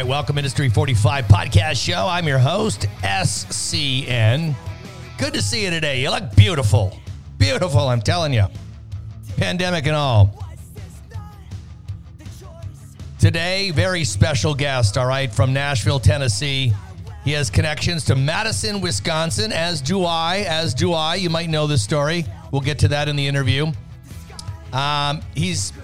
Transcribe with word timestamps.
right, 0.00 0.08
welcome 0.08 0.38
Industry 0.38 0.70
45 0.70 1.26
podcast 1.26 1.76
show. 1.84 2.06
I'm 2.08 2.26
your 2.26 2.38
host, 2.38 2.86
SCN. 3.02 4.54
Good 5.18 5.34
to 5.34 5.42
see 5.42 5.64
you 5.64 5.70
today. 5.70 6.00
You 6.00 6.10
look 6.10 6.34
beautiful. 6.34 6.98
Beautiful, 7.36 7.80
I'm 7.80 8.00
telling 8.00 8.32
you. 8.32 8.46
Pandemic 9.36 9.86
and 9.86 9.94
all. 9.94 10.42
Today, 13.18 13.72
very 13.72 14.04
special 14.04 14.54
guest, 14.54 14.96
all 14.96 15.06
right, 15.06 15.30
from 15.30 15.52
Nashville, 15.52 16.00
Tennessee. 16.00 16.72
He 17.22 17.32
has 17.32 17.50
connections 17.50 18.06
to 18.06 18.16
Madison, 18.16 18.80
Wisconsin, 18.80 19.52
as 19.52 19.82
do 19.82 20.04
I, 20.04 20.46
as 20.48 20.72
do 20.72 20.94
I. 20.94 21.16
You 21.16 21.28
might 21.28 21.50
know 21.50 21.66
this 21.66 21.82
story. 21.82 22.24
We'll 22.52 22.62
get 22.62 22.78
to 22.78 22.88
that 22.88 23.08
in 23.08 23.16
the 23.16 23.26
interview. 23.26 23.70
Um, 24.72 25.20
he's 25.34 25.74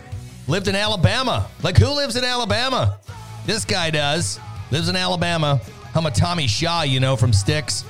lived 0.49 0.69
in 0.69 0.75
Alabama. 0.75 1.51
Like, 1.63 1.77
who 1.77 1.89
lives 1.89 2.17
in 2.17 2.25
Alabama? 2.25 2.99
This 3.47 3.65
guy 3.65 3.91
does. 3.91 4.41
Lives 4.73 4.89
in 4.89 4.97
Alabama. 4.97 5.61
I'm 5.95 6.05
a 6.05 6.11
Tommy 6.11 6.49
Shaw, 6.49 6.83
you 6.83 6.99
know, 6.99 7.15
from 7.15 7.33
Styx. 7.33 7.85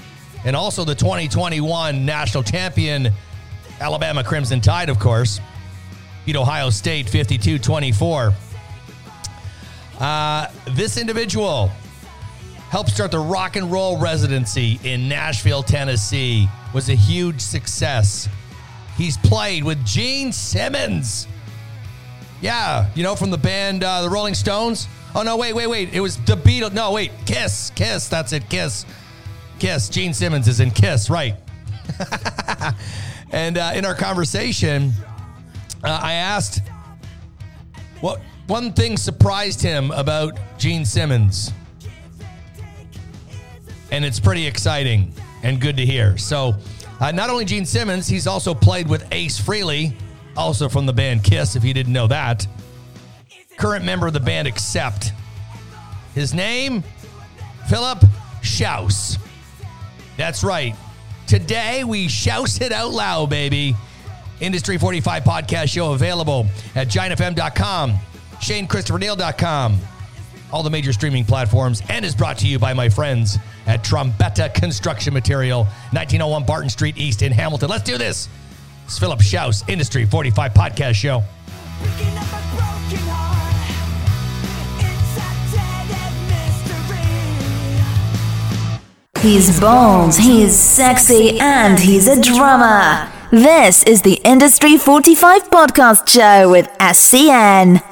And 0.44 0.54
also 0.54 0.84
the 0.84 0.94
2021 0.94 2.04
national 2.04 2.42
champion, 2.42 3.08
Alabama 3.80 4.22
Crimson 4.22 4.60
Tide, 4.60 4.90
of 4.90 4.98
course. 4.98 5.40
Beat 6.26 6.36
Ohio 6.36 6.68
State 6.68 7.08
52 7.08 7.58
24. 7.58 8.34
Uh, 9.98 10.46
this 10.72 10.98
individual 10.98 11.68
helped 12.68 12.90
start 12.90 13.10
the 13.10 13.18
rock 13.18 13.56
and 13.56 13.72
roll 13.72 13.98
residency 13.98 14.78
in 14.84 15.08
Nashville, 15.08 15.62
Tennessee. 15.62 16.48
Was 16.74 16.90
a 16.90 16.94
huge 16.94 17.40
success. 17.40 18.28
He's 18.98 19.16
played 19.16 19.64
with 19.64 19.82
Gene 19.86 20.32
Simmons. 20.32 21.26
Yeah, 22.42 22.90
you 22.94 23.02
know, 23.02 23.16
from 23.16 23.30
the 23.30 23.38
band 23.38 23.82
uh, 23.82 24.02
The 24.02 24.10
Rolling 24.10 24.34
Stones. 24.34 24.86
Oh, 25.16 25.22
no, 25.22 25.38
wait, 25.38 25.54
wait, 25.54 25.66
wait. 25.66 25.94
It 25.94 26.00
was 26.00 26.18
the 26.18 26.36
Beatles. 26.36 26.74
No, 26.74 26.92
wait. 26.92 27.10
Kiss. 27.24 27.70
Kiss. 27.74 28.06
That's 28.06 28.34
it. 28.34 28.50
Kiss. 28.50 28.84
Kiss. 29.58 29.88
Gene 29.88 30.12
Simmons 30.12 30.46
is 30.46 30.60
in 30.60 30.70
Kiss, 30.70 31.08
right. 31.08 31.36
and 33.30 33.56
uh, 33.56 33.72
in 33.74 33.86
our 33.86 33.94
conversation, 33.94 34.92
uh, 35.82 36.00
I 36.02 36.12
asked 36.12 36.60
what 38.02 38.20
one 38.46 38.74
thing 38.74 38.98
surprised 38.98 39.62
him 39.62 39.90
about 39.92 40.38
Gene 40.58 40.84
Simmons. 40.84 41.50
And 43.90 44.04
it's 44.04 44.20
pretty 44.20 44.46
exciting 44.46 45.14
and 45.42 45.62
good 45.62 45.78
to 45.78 45.86
hear. 45.86 46.18
So, 46.18 46.56
uh, 47.00 47.10
not 47.12 47.30
only 47.30 47.46
Gene 47.46 47.64
Simmons, 47.64 48.06
he's 48.06 48.26
also 48.26 48.52
played 48.52 48.86
with 48.86 49.06
Ace 49.12 49.40
Frehley, 49.40 49.94
also 50.36 50.68
from 50.68 50.84
the 50.84 50.92
band 50.92 51.24
Kiss, 51.24 51.56
if 51.56 51.64
you 51.64 51.72
didn't 51.72 51.94
know 51.94 52.06
that 52.06 52.46
current 53.56 53.84
member 53.84 54.06
of 54.06 54.12
the 54.12 54.20
band 54.20 54.46
Accept. 54.48 55.12
His 56.14 56.32
name, 56.34 56.82
Philip 57.68 58.04
Shouse. 58.42 59.18
That's 60.16 60.42
right. 60.42 60.74
Today 61.26 61.84
we 61.84 62.08
shouse 62.08 62.60
it 62.60 62.72
out 62.72 62.92
loud, 62.92 63.30
baby. 63.30 63.74
Industry 64.40 64.78
45 64.78 65.24
podcast 65.24 65.68
show 65.68 65.92
available 65.92 66.46
at 66.74 66.88
giantfm.com, 66.88 67.94
ShaneChristopherNeal.com, 68.34 69.78
all 70.52 70.62
the 70.62 70.70
major 70.70 70.92
streaming 70.92 71.24
platforms, 71.24 71.82
and 71.88 72.04
is 72.04 72.14
brought 72.14 72.38
to 72.38 72.46
you 72.46 72.58
by 72.58 72.74
my 72.74 72.88
friends 72.88 73.38
at 73.66 73.82
Trombetta 73.82 74.52
Construction 74.54 75.14
Material, 75.14 75.64
1901 75.92 76.44
Barton 76.44 76.68
Street 76.68 76.96
East 76.98 77.22
in 77.22 77.32
Hamilton. 77.32 77.70
Let's 77.70 77.84
do 77.84 77.98
this. 77.98 78.28
It's 78.84 78.98
Philip 78.98 79.20
Shouse, 79.20 79.68
Industry 79.68 80.04
45 80.04 80.52
podcast 80.52 80.94
show. 80.94 81.24
He's 89.26 89.58
bold, 89.58 90.14
he's 90.14 90.56
sexy, 90.56 91.36
and 91.40 91.80
he's 91.80 92.06
a 92.06 92.22
drummer. 92.22 93.10
This 93.32 93.82
is 93.82 94.02
the 94.02 94.20
Industry 94.22 94.78
45 94.78 95.50
podcast 95.50 96.08
show 96.08 96.48
with 96.48 96.68
SCN. 96.78 97.82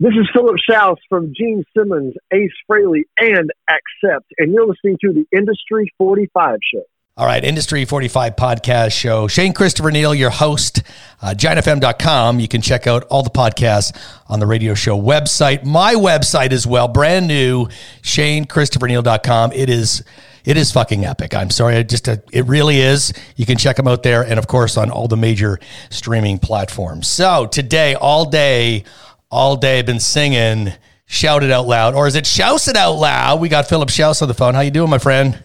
This 0.00 0.12
is 0.12 0.28
Philip 0.34 0.56
Shouse 0.68 0.98
from 1.08 1.32
Gene 1.34 1.64
Simmons, 1.74 2.12
Ace 2.30 2.52
Frehley, 2.70 3.04
and 3.18 3.50
Accept, 3.70 4.26
and 4.36 4.52
you're 4.52 4.66
listening 4.66 4.98
to 5.00 5.14
the 5.14 5.24
Industry 5.34 5.90
45 5.96 6.58
show. 6.70 6.82
All 7.16 7.24
right, 7.24 7.42
Industry 7.42 7.86
45 7.86 8.36
podcast 8.36 8.92
show. 8.92 9.28
Shane 9.28 9.54
Christopher 9.54 9.92
Neal, 9.92 10.14
your 10.14 10.28
host, 10.28 10.82
uh, 11.22 11.32
giantfm.com. 11.34 12.38
You 12.38 12.48
can 12.48 12.60
check 12.60 12.86
out 12.86 13.04
all 13.04 13.22
the 13.22 13.30
podcasts 13.30 13.98
on 14.26 14.40
the 14.40 14.46
radio 14.46 14.74
show 14.74 15.00
website, 15.00 15.64
my 15.64 15.94
website 15.94 16.52
as 16.52 16.66
well, 16.66 16.86
brand 16.86 17.28
new, 17.28 17.68
shanechristopherneal.com. 18.02 19.52
It 19.52 19.70
is 19.70 20.02
it 20.44 20.56
is 20.56 20.72
fucking 20.72 21.04
epic. 21.04 21.34
I'm 21.34 21.50
sorry. 21.50 21.76
I 21.76 21.82
just, 21.82 22.08
uh, 22.08 22.16
it 22.32 22.46
really 22.46 22.78
is. 22.78 23.12
You 23.36 23.46
can 23.46 23.58
check 23.58 23.76
them 23.76 23.86
out 23.86 24.02
there. 24.02 24.22
And 24.22 24.38
of 24.38 24.46
course, 24.46 24.76
on 24.76 24.90
all 24.90 25.08
the 25.08 25.16
major 25.16 25.58
streaming 25.90 26.38
platforms. 26.38 27.08
So 27.08 27.46
today, 27.46 27.94
all 27.94 28.24
day, 28.24 28.84
all 29.30 29.56
day, 29.56 29.82
been 29.82 30.00
singing, 30.00 30.72
shout 31.06 31.42
it 31.42 31.50
out 31.50 31.66
loud. 31.66 31.94
Or 31.94 32.06
is 32.06 32.14
it 32.14 32.26
shouse 32.26 32.68
it 32.68 32.76
out 32.76 32.94
loud? 32.94 33.40
We 33.40 33.48
got 33.48 33.68
Philip 33.68 33.88
Shouse 33.88 34.22
on 34.22 34.28
the 34.28 34.34
phone. 34.34 34.54
How 34.54 34.60
you 34.60 34.70
doing, 34.70 34.90
my 34.90 34.98
friend? 34.98 35.42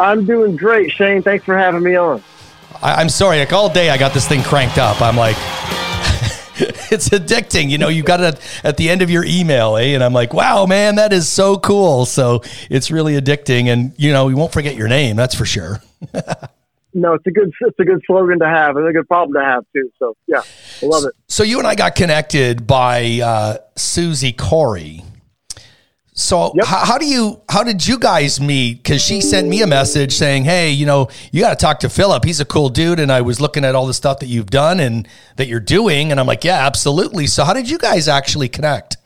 I'm 0.00 0.24
doing 0.24 0.56
great, 0.56 0.90
Shane. 0.90 1.22
Thanks 1.22 1.44
for 1.44 1.56
having 1.56 1.82
me 1.82 1.96
on. 1.96 2.22
I, 2.82 2.94
I'm 2.94 3.08
sorry. 3.08 3.38
Like 3.38 3.52
all 3.52 3.72
day, 3.72 3.90
I 3.90 3.96
got 3.96 4.12
this 4.12 4.26
thing 4.26 4.42
cranked 4.42 4.78
up. 4.78 5.00
I'm 5.00 5.16
like, 5.16 5.36
it's 6.90 7.08
addicting. 7.08 7.70
You 7.70 7.78
know, 7.78 7.88
you 7.88 8.02
got 8.02 8.20
it 8.20 8.40
at 8.62 8.76
the 8.76 8.88
end 8.88 9.02
of 9.02 9.10
your 9.10 9.24
email, 9.24 9.76
eh? 9.76 9.94
And 9.94 10.04
I'm 10.04 10.12
like, 10.12 10.32
wow, 10.32 10.66
man, 10.66 10.96
that 10.96 11.12
is 11.12 11.28
so 11.28 11.58
cool. 11.58 12.06
So 12.06 12.42
it's 12.70 12.90
really 12.90 13.20
addicting, 13.20 13.66
and 13.66 13.92
you 13.96 14.12
know, 14.12 14.28
you 14.28 14.36
won't 14.36 14.52
forget 14.52 14.76
your 14.76 14.88
name. 14.88 15.16
That's 15.16 15.34
for 15.34 15.44
sure. 15.44 15.82
no, 16.94 17.14
it's 17.14 17.26
a 17.26 17.30
good 17.30 17.52
it's 17.60 17.78
a 17.78 17.84
good 17.84 18.00
slogan 18.06 18.38
to 18.38 18.46
have 18.46 18.76
and 18.76 18.86
a 18.86 18.92
good 18.92 19.08
problem 19.08 19.34
to 19.34 19.44
have 19.44 19.64
too. 19.74 19.90
So 19.98 20.16
yeah, 20.26 20.42
I 20.82 20.86
love 20.86 21.04
it. 21.04 21.12
So 21.28 21.42
you 21.42 21.58
and 21.58 21.66
I 21.66 21.74
got 21.74 21.96
connected 21.96 22.66
by 22.66 23.20
uh, 23.22 23.56
Susie 23.76 24.32
Corey. 24.32 25.02
So 26.16 26.52
yep. 26.54 26.66
how, 26.66 26.84
how, 26.84 26.98
do 26.98 27.06
you 27.06 27.42
how 27.48 27.64
did 27.64 27.84
you 27.84 27.98
guys 27.98 28.40
meet? 28.40 28.84
Because 28.84 29.04
she 29.04 29.20
sent 29.20 29.48
me 29.48 29.62
a 29.62 29.66
message 29.66 30.12
saying, 30.12 30.44
"Hey, 30.44 30.70
you 30.70 30.86
know, 30.86 31.08
you 31.32 31.40
got 31.40 31.58
to 31.58 31.62
talk 31.62 31.80
to 31.80 31.88
Philip. 31.88 32.24
He's 32.24 32.38
a 32.38 32.44
cool 32.44 32.68
dude." 32.68 33.00
And 33.00 33.10
I 33.10 33.20
was 33.20 33.40
looking 33.40 33.64
at 33.64 33.74
all 33.74 33.84
the 33.88 33.94
stuff 33.94 34.20
that 34.20 34.26
you've 34.26 34.50
done 34.50 34.78
and 34.78 35.08
that 35.36 35.48
you're 35.48 35.58
doing, 35.58 36.12
and 36.12 36.20
I'm 36.20 36.26
like, 36.28 36.44
"Yeah, 36.44 36.64
absolutely." 36.64 37.26
So 37.26 37.42
how 37.42 37.52
did 37.52 37.68
you 37.68 37.78
guys 37.78 38.06
actually 38.06 38.48
connect? 38.48 38.96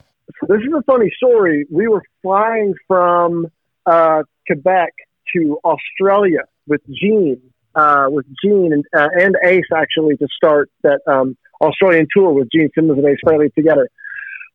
This 0.47 0.59
is 0.59 0.71
a 0.77 0.83
funny 0.83 1.11
story. 1.17 1.65
We 1.71 1.87
were 1.87 2.03
flying 2.21 2.75
from 2.87 3.47
uh, 3.87 4.21
Quebec 4.45 4.93
to 5.35 5.59
Australia 5.63 6.43
with 6.67 6.81
Gene, 6.93 7.41
uh, 7.73 8.05
with 8.09 8.27
Gene 8.43 8.71
and, 8.71 8.85
uh, 8.95 9.09
and 9.19 9.35
Ace 9.45 9.65
actually 9.75 10.15
to 10.17 10.27
start 10.35 10.69
that 10.83 10.99
um, 11.07 11.35
Australian 11.59 12.07
tour 12.15 12.31
with 12.31 12.49
Gene 12.53 12.69
Simmons 12.75 12.99
and 12.99 13.07
Ace 13.07 13.17
Frehley 13.25 13.51
together. 13.55 13.89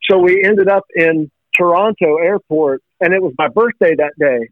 So 0.09 0.19
we 0.19 0.45
ended 0.45 0.69
up 0.69 0.85
in 0.95 1.31
Toronto 1.57 2.17
airport, 2.17 2.83
and 3.01 3.13
it 3.13 3.23
was 3.23 3.33
my 3.39 3.49
birthday 3.49 3.95
that 3.97 4.13
day. 4.19 4.49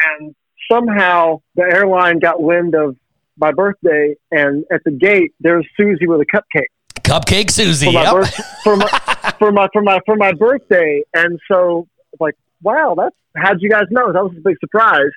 And 0.00 0.34
somehow 0.70 1.40
the 1.54 1.62
airline 1.62 2.18
got 2.18 2.42
wind 2.42 2.74
of 2.74 2.96
my 3.38 3.52
birthday, 3.52 4.14
and 4.30 4.64
at 4.72 4.82
the 4.84 4.90
gate 4.90 5.34
there's 5.40 5.66
Susie 5.76 6.06
with 6.06 6.20
a 6.20 6.26
cupcake. 6.26 6.66
Cupcake 7.00 7.50
Susie, 7.50 7.86
for 7.86 7.92
my, 7.92 8.02
yep. 8.02 8.12
birth, 8.14 8.34
for, 8.62 8.76
my 8.76 8.88
for 9.38 9.52
my 9.52 9.68
for 9.72 9.82
my 9.82 10.00
for 10.06 10.16
my 10.16 10.32
birthday, 10.32 11.02
and 11.14 11.38
so 11.50 11.86
like, 12.18 12.34
wow, 12.62 12.94
that's 12.96 13.14
how'd 13.36 13.60
you 13.60 13.70
guys 13.70 13.84
know? 13.90 14.12
That 14.12 14.24
was 14.24 14.32
a 14.36 14.40
big 14.40 14.56
surprise. 14.60 15.10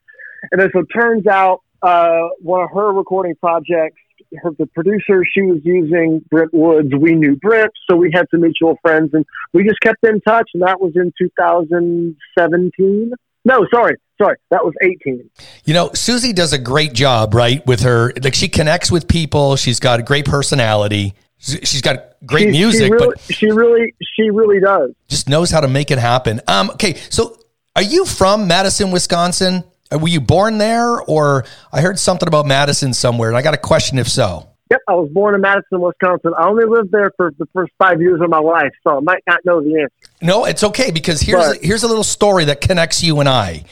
And 0.52 0.62
then 0.62 0.70
so 0.74 0.80
it 0.80 0.88
turns 0.88 1.28
out 1.28 1.62
uh, 1.82 2.30
one 2.42 2.62
of 2.62 2.70
her 2.74 2.92
recording 2.92 3.36
projects 3.36 4.00
her, 4.42 4.52
the 4.58 4.66
producer 4.68 5.24
she 5.32 5.42
was 5.42 5.60
using, 5.64 6.24
Brent 6.30 6.54
Woods, 6.54 6.90
we 6.98 7.14
knew 7.14 7.36
Brent, 7.36 7.72
so 7.90 7.96
we 7.96 8.12
had 8.14 8.26
some 8.32 8.42
mutual 8.42 8.78
friends, 8.82 9.12
and 9.14 9.26
we 9.54 9.64
just 9.64 9.80
kept 9.82 10.04
in 10.04 10.22
touch. 10.22 10.50
And 10.54 10.64
that 10.64 10.80
was 10.80 10.94
in 10.96 11.12
2017. 11.18 13.12
No, 13.46 13.66
sorry, 13.74 13.96
sorry, 14.22 14.38
that 14.52 14.64
was 14.64 14.74
18. 14.82 15.30
You 15.66 15.74
know, 15.74 15.92
Susie 15.94 16.34
does 16.34 16.54
a 16.54 16.58
great 16.58 16.94
job, 16.94 17.34
right? 17.34 17.66
With 17.66 17.82
her, 17.82 18.14
like 18.22 18.36
she 18.36 18.50
connects 18.50 18.92
with 18.92 19.08
people. 19.08 19.56
She's 19.56 19.80
got 19.80 20.00
a 20.00 20.04
great 20.04 20.26
personality. 20.26 21.14
She's 21.38 21.82
got 21.82 22.16
great 22.26 22.48
she, 22.48 22.52
music, 22.52 22.88
she 22.88 22.92
really, 22.92 23.08
but 23.08 23.20
she 23.34 23.52
really, 23.52 23.96
she 24.16 24.30
really 24.30 24.60
does. 24.60 24.92
Just 25.08 25.30
knows 25.30 25.50
how 25.50 25.62
to 25.62 25.70
make 25.70 25.90
it 25.90 25.98
happen. 25.98 26.42
Um, 26.48 26.70
okay, 26.72 26.96
so 27.10 27.40
are 27.76 27.82
you 27.82 28.06
from 28.06 28.48
Madison, 28.48 28.92
Wisconsin? 28.92 29.64
Uh, 29.92 29.98
were 29.98 30.08
you 30.08 30.22
born 30.22 30.58
there, 30.58 31.02
or 31.02 31.46
I 31.72 31.82
heard 31.82 31.98
something 31.98 32.28
about 32.28 32.46
Madison 32.46 32.94
somewhere, 32.94 33.30
and 33.30 33.38
I 33.38 33.42
got 33.42 33.54
a 33.54 33.58
question 33.58 33.98
if 33.98 34.08
so. 34.08 34.50
Yep, 34.72 34.82
I 34.88 34.94
was 34.94 35.10
born 35.12 35.34
in 35.34 35.42
Madison, 35.42 35.82
Wisconsin. 35.82 36.32
I 36.38 36.48
only 36.48 36.66
lived 36.66 36.92
there 36.92 37.12
for 37.18 37.34
the 37.40 37.48
first 37.54 37.72
five 37.80 38.02
years 38.02 38.22
of 38.22 38.30
my 38.30 38.38
life, 38.38 38.72
so 38.84 38.98
I 38.98 39.00
might 39.00 39.24
not 39.26 39.44
know 39.44 39.62
the 39.62 39.82
answer. 39.82 40.12
No, 40.22 40.46
it's 40.46 40.64
okay 40.64 40.92
because 40.92 41.22
here's 41.22 41.44
but, 41.44 41.58
a, 41.58 41.66
here's 41.66 41.82
a 41.82 41.88
little 41.88 42.04
story 42.04 42.46
that 42.46 42.62
connects 42.62 43.02
you 43.02 43.20
and 43.20 43.28
I 43.28 43.64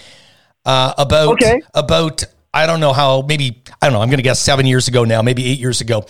uh, 0.66 0.94
about 0.98 1.34
okay. 1.34 1.62
about 1.76 2.24
I 2.52 2.66
don't 2.66 2.80
know 2.80 2.94
how 2.94 3.22
maybe 3.22 3.62
I 3.80 3.86
don't 3.86 3.94
know 3.94 4.02
I'm 4.02 4.10
going 4.10 4.18
to 4.18 4.24
guess 4.24 4.40
seven 4.40 4.66
years 4.66 4.88
ago 4.88 5.04
now, 5.04 5.22
maybe 5.22 5.46
eight 5.46 5.60
years 5.60 5.82
ago. 5.82 6.04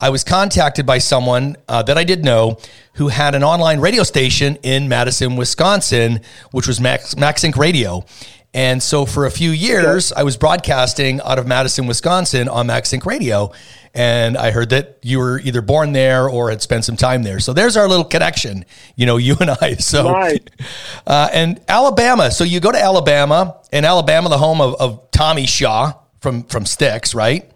I 0.00 0.10
was 0.10 0.22
contacted 0.22 0.86
by 0.86 0.98
someone 0.98 1.56
uh, 1.68 1.82
that 1.82 1.98
I 1.98 2.04
did 2.04 2.24
know 2.24 2.58
who 2.94 3.08
had 3.08 3.34
an 3.34 3.42
online 3.42 3.80
radio 3.80 4.04
station 4.04 4.56
in 4.62 4.88
Madison, 4.88 5.34
Wisconsin, 5.34 6.20
which 6.52 6.68
was 6.68 6.80
Max, 6.80 7.16
Max 7.16 7.42
Inc. 7.42 7.56
Radio. 7.56 8.04
And 8.54 8.82
so 8.82 9.04
for 9.04 9.26
a 9.26 9.30
few 9.30 9.50
years, 9.50 10.12
I 10.12 10.22
was 10.22 10.36
broadcasting 10.36 11.20
out 11.20 11.38
of 11.38 11.46
Madison, 11.46 11.86
Wisconsin 11.86 12.48
on 12.48 12.66
Max 12.66 12.90
Inc. 12.92 13.04
Radio. 13.04 13.52
And 13.94 14.36
I 14.36 14.50
heard 14.52 14.70
that 14.70 14.98
you 15.02 15.18
were 15.18 15.38
either 15.40 15.60
born 15.60 15.92
there 15.92 16.28
or 16.28 16.50
had 16.50 16.62
spent 16.62 16.84
some 16.84 16.96
time 16.96 17.22
there. 17.24 17.40
So 17.40 17.52
there's 17.52 17.76
our 17.76 17.88
little 17.88 18.04
connection, 18.04 18.64
you 18.96 19.06
know, 19.06 19.16
you 19.28 19.36
and 19.40 19.50
I. 19.50 19.74
So, 19.74 20.10
Right. 20.10 20.48
uh, 21.06 21.28
and 21.32 21.60
Alabama. 21.68 22.30
So 22.30 22.44
you 22.44 22.60
go 22.60 22.72
to 22.72 22.82
Alabama, 22.82 23.60
and 23.72 23.84
Alabama, 23.84 24.28
the 24.28 24.38
home 24.38 24.60
of, 24.60 24.74
of 24.76 25.10
Tommy 25.10 25.46
Shaw 25.46 25.92
from, 26.20 26.44
from 26.44 26.64
Styx, 26.64 27.14
right? 27.14 27.50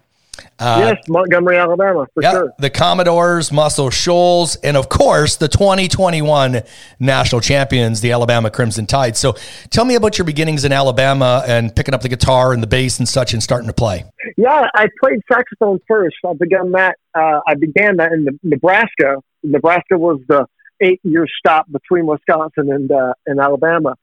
Yes, 0.63 0.97
Montgomery, 1.09 1.57
Alabama, 1.57 2.07
for 2.15 2.23
Yeah, 2.23 2.31
sure. 2.33 2.53
the 2.59 2.71
Commodores, 2.71 3.51
Muscle 3.53 3.91
Shoals, 3.91 4.57
and 4.57 4.77
of 4.77 4.89
course 4.89 5.37
the 5.37 5.49
2021 5.49 6.63
national 7.01 7.41
champions, 7.41 8.01
the 8.01 8.13
Alabama 8.13 8.51
Crimson 8.51 8.87
Tide. 8.87 9.17
So, 9.17 9.35
tell 9.71 9.85
me 9.85 9.95
about 9.95 10.19
your 10.19 10.25
beginnings 10.25 10.65
in 10.65 10.73
Alabama 10.73 11.43
and 11.47 11.75
picking 11.75 11.95
up 11.95 12.03
the 12.03 12.09
guitar 12.09 12.53
and 12.53 12.63
the 12.63 12.67
bass 12.67 12.99
and 12.99 13.09
such, 13.09 13.33
and 13.33 13.43
starting 13.43 13.67
to 13.69 13.75
play. 13.75 14.05
Yeah, 14.37 14.69
I 14.75 14.87
played 15.03 15.21
saxophone 15.31 15.79
first. 15.89 16.17
I 16.27 16.33
began 16.39 16.73
that. 16.73 16.97
Uh, 17.15 17.41
I 17.47 17.55
began 17.55 17.97
that 17.97 18.13
in 18.13 18.27
Nebraska. 18.43 19.17
Nebraska 19.43 19.99
was 19.99 20.21
the 20.29 20.47
eight-year 20.81 21.27
stop 21.39 21.67
between 21.71 22.07
Wisconsin 22.07 22.73
and 22.73 22.91
uh, 22.91 23.13
and 23.27 23.41
Alabama, 23.41 23.97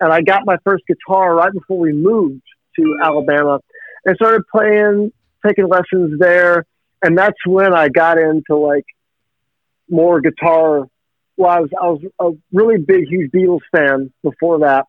and 0.00 0.12
I 0.12 0.22
got 0.22 0.42
my 0.44 0.56
first 0.64 0.84
guitar 0.86 1.34
right 1.34 1.52
before 1.52 1.78
we 1.78 1.92
moved 1.92 2.42
to 2.76 2.98
Alabama, 3.02 3.60
and 4.04 4.16
started 4.16 4.42
playing, 4.54 5.12
taking 5.46 5.68
lessons 5.68 6.18
there, 6.18 6.64
and 7.02 7.16
that's 7.16 7.38
when 7.46 7.74
I 7.74 7.88
got 7.88 8.18
into 8.18 8.56
like 8.56 8.84
more 9.88 10.20
guitar. 10.20 10.86
Well, 11.36 11.50
I 11.50 11.60
was, 11.60 11.70
I 11.80 11.86
was 11.86 12.02
a 12.18 12.30
really 12.52 12.78
big, 12.78 13.06
huge 13.08 13.30
Beatles 13.30 13.60
fan 13.74 14.12
before 14.22 14.60
that. 14.60 14.86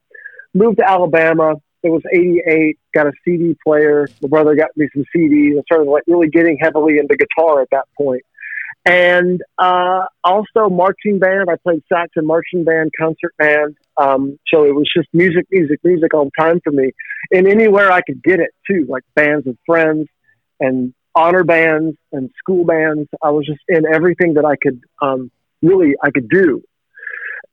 Moved 0.54 0.78
to 0.78 0.90
Alabama. 0.90 1.56
It 1.84 1.90
was 1.90 2.02
'88. 2.12 2.78
Got 2.94 3.08
a 3.08 3.12
CD 3.24 3.56
player. 3.66 4.08
My 4.22 4.30
brother 4.30 4.56
got 4.56 4.70
me 4.76 4.88
some 4.94 5.06
CDs. 5.16 5.58
I 5.58 5.62
started 5.64 5.90
like 5.90 6.04
really 6.08 6.30
getting 6.30 6.58
heavily 6.60 6.98
into 6.98 7.16
guitar 7.16 7.62
at 7.62 7.70
that 7.72 7.86
point. 7.98 8.24
And 8.86 9.42
uh, 9.58 10.06
also 10.24 10.70
marching 10.70 11.20
band. 11.20 11.50
I 11.50 11.58
played 11.58 11.84
sax 11.92 12.12
in 12.16 12.26
marching 12.26 12.64
band, 12.64 12.92
concert 12.98 13.34
band. 13.38 13.76
Um, 13.98 14.40
so 14.48 14.64
it 14.64 14.74
was 14.74 14.90
just 14.96 15.10
music, 15.14 15.46
music, 15.52 15.82
music 15.84 16.14
all 16.14 16.26
the 16.26 16.32
time 16.40 16.62
for 16.64 16.72
me. 16.72 16.94
And 17.32 17.48
anywhere 17.48 17.92
I 17.92 18.00
could 18.02 18.24
get 18.24 18.40
it 18.40 18.52
too, 18.66 18.86
like 18.88 19.04
bands 19.14 19.46
with 19.46 19.58
friends 19.66 20.08
and 20.60 20.94
honor 21.16 21.44
bands 21.44 21.98
and 22.12 22.30
school 22.38 22.66
bands. 22.66 23.10
I 23.24 23.32
was 23.32 23.46
just 23.46 23.62
in 23.68 23.84
everything 23.86 24.36
that 24.36 24.46
I 24.46 24.56
could 24.62 24.82
um, 25.02 25.32
really 25.62 25.96
I 26.02 26.12
could 26.12 26.30
do, 26.30 26.64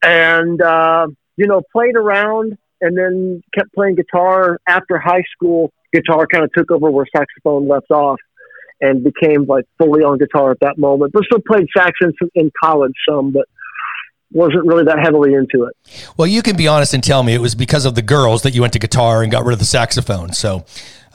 and 0.02 0.60
uh, 0.60 1.06
you 1.36 1.46
know 1.46 1.62
played 1.72 1.96
around 1.96 2.56
and 2.80 2.98
then 2.98 3.42
kept 3.56 3.72
playing 3.74 3.96
guitar 3.96 4.58
after 4.66 4.98
high 4.98 5.24
school. 5.34 5.72
Guitar 5.92 6.26
kind 6.26 6.44
of 6.44 6.52
took 6.52 6.70
over 6.70 6.90
where 6.90 7.06
saxophone 7.16 7.68
left 7.68 7.90
off, 7.90 8.18
and 8.80 9.02
became 9.02 9.46
like 9.46 9.64
fully 9.78 10.02
on 10.02 10.18
guitar 10.18 10.50
at 10.50 10.60
that 10.60 10.78
moment. 10.78 11.12
But 11.12 11.24
still 11.24 11.40
played 11.46 11.66
sax 11.76 11.92
in, 12.02 12.12
in 12.34 12.50
college 12.62 12.92
some, 13.08 13.32
but 13.32 13.46
wasn't 14.32 14.66
really 14.66 14.84
that 14.84 14.98
heavily 14.98 15.32
into 15.32 15.64
it. 15.64 15.76
Well, 16.16 16.26
you 16.26 16.42
can 16.42 16.56
be 16.56 16.66
honest 16.66 16.92
and 16.92 17.02
tell 17.02 17.22
me 17.22 17.34
it 17.34 17.40
was 17.40 17.54
because 17.54 17.84
of 17.86 17.94
the 17.94 18.02
girls 18.02 18.42
that 18.42 18.54
you 18.54 18.60
went 18.60 18.72
to 18.72 18.78
guitar 18.78 19.22
and 19.22 19.30
got 19.30 19.44
rid 19.44 19.52
of 19.52 19.60
the 19.60 19.64
saxophone. 19.64 20.32
So, 20.32 20.64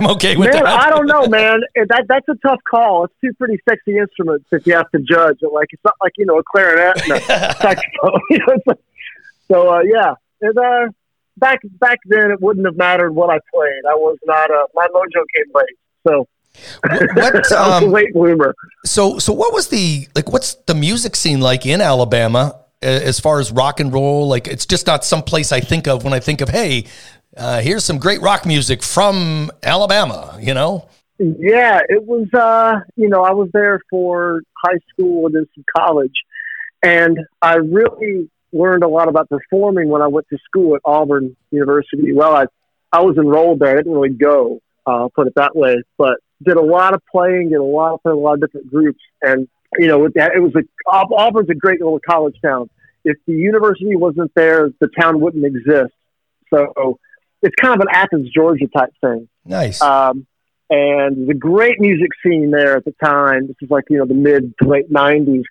I'm 0.00 0.06
okay 0.12 0.36
with 0.36 0.52
Man, 0.52 0.64
that. 0.64 0.80
I 0.86 0.90
don't 0.90 1.06
know, 1.06 1.26
man. 1.26 1.60
That 1.74 2.04
that's 2.08 2.28
a 2.28 2.34
tough 2.46 2.60
call. 2.68 3.04
It's 3.04 3.14
two 3.20 3.32
pretty 3.34 3.58
sexy 3.68 3.98
instruments 3.98 4.46
if 4.52 4.66
you 4.66 4.74
have 4.74 4.90
to 4.90 4.98
judge. 5.00 5.38
Like 5.42 5.68
it's 5.72 5.84
not 5.84 5.94
like 6.02 6.12
you 6.16 6.26
know 6.26 6.38
a 6.38 6.42
clarinet 6.42 7.02
and 7.02 7.12
a 7.12 7.20
saxophone. 7.60 8.20
You 8.30 8.38
know, 8.38 8.56
like- 8.66 8.78
so 9.48 9.68
uh, 9.74 9.80
yeah, 9.82 10.14
it, 10.40 10.56
uh, 10.56 10.90
back 11.36 11.60
back 11.78 11.98
then 12.06 12.30
it 12.30 12.40
wouldn't 12.40 12.66
have 12.66 12.76
mattered 12.76 13.12
what 13.12 13.30
I 13.30 13.38
played. 13.52 13.82
I 13.88 13.94
was 13.94 14.18
not 14.24 14.50
a 14.50 14.66
my 14.74 14.86
mojo 14.88 15.22
came 15.34 15.52
late, 15.54 15.78
so 16.06 16.26
What, 17.14 17.52
um, 17.84 17.90
late 17.90 18.12
bloomer. 18.14 18.54
So, 18.84 19.18
so 19.18 19.32
what 19.32 19.52
was 19.52 19.68
the 19.68 20.08
like? 20.14 20.32
What's 20.32 20.54
the 20.66 20.74
music 20.74 21.16
scene 21.16 21.40
like 21.40 21.66
in 21.66 21.80
Alabama 21.80 22.56
uh, 22.82 22.86
as 22.86 23.20
far 23.20 23.40
as 23.40 23.52
rock 23.52 23.80
and 23.80 23.92
roll? 23.92 24.28
Like, 24.28 24.46
it's 24.48 24.64
just 24.66 24.86
not 24.86 25.04
some 25.04 25.22
place 25.22 25.52
I 25.52 25.60
think 25.60 25.86
of 25.86 26.04
when 26.04 26.12
I 26.14 26.20
think 26.20 26.40
of 26.40 26.48
hey, 26.48 26.86
uh, 27.36 27.60
here's 27.60 27.84
some 27.84 27.98
great 27.98 28.20
rock 28.20 28.46
music 28.46 28.82
from 28.82 29.50
Alabama. 29.62 30.38
You 30.40 30.54
know? 30.54 30.88
Yeah, 31.18 31.80
it 31.88 32.04
was. 32.04 32.28
Uh, 32.32 32.80
you 32.96 33.08
know, 33.08 33.22
I 33.22 33.32
was 33.32 33.48
there 33.52 33.80
for 33.90 34.42
high 34.64 34.78
school 34.90 35.26
and 35.26 35.34
then 35.34 35.46
some 35.54 35.64
college, 35.76 36.14
and 36.82 37.18
I 37.40 37.56
really 37.56 38.28
learned 38.52 38.84
a 38.84 38.88
lot 38.88 39.08
about 39.08 39.28
performing 39.28 39.88
when 39.88 40.02
I 40.02 40.06
went 40.06 40.28
to 40.30 40.38
school 40.44 40.74
at 40.76 40.80
Auburn 40.84 41.36
University. 41.50 42.12
Well, 42.12 42.34
I 42.34 42.46
I 42.92 43.00
was 43.00 43.16
enrolled 43.16 43.60
there. 43.60 43.72
I 43.72 43.76
didn't 43.76 43.92
really 43.92 44.10
go. 44.10 44.60
Uh, 44.86 45.08
put 45.14 45.26
it 45.26 45.34
that 45.36 45.56
way, 45.56 45.82
but 45.96 46.18
did 46.42 46.56
a 46.56 46.62
lot 46.62 46.94
of 46.94 47.02
playing, 47.10 47.50
did 47.50 47.56
a 47.56 47.62
lot 47.62 47.94
of 47.94 48.00
a 48.04 48.14
lot 48.14 48.34
of 48.34 48.40
different 48.40 48.70
groups, 48.70 49.00
and 49.22 49.48
you 49.78 49.86
know, 49.86 50.04
it 50.04 50.42
was 50.42 50.52
a 50.56 50.62
Auburn's 50.90 51.50
a 51.50 51.54
great 51.54 51.80
little 51.80 52.00
college 52.00 52.36
town. 52.42 52.68
If 53.04 53.16
the 53.26 53.34
university 53.34 53.96
wasn't 53.96 54.32
there, 54.34 54.70
the 54.80 54.88
town 54.98 55.20
wouldn't 55.20 55.44
exist. 55.44 55.92
So 56.52 56.98
it's 57.44 57.54
kind 57.60 57.74
of 57.74 57.80
an 57.80 57.88
Athens, 57.92 58.30
Georgia 58.34 58.66
type 58.76 58.90
thing. 59.00 59.28
Nice. 59.44 59.80
Um, 59.80 60.26
and 60.70 61.28
the 61.28 61.34
great 61.34 61.78
music 61.78 62.08
scene 62.24 62.50
there 62.50 62.76
at 62.76 62.84
the 62.84 62.94
time. 63.04 63.46
This 63.46 63.56
is 63.60 63.70
like 63.70 63.84
you 63.90 63.98
know 63.98 64.06
the 64.06 64.14
mid 64.14 64.54
to 64.62 64.68
late 64.68 64.90
'90s. 64.90 65.42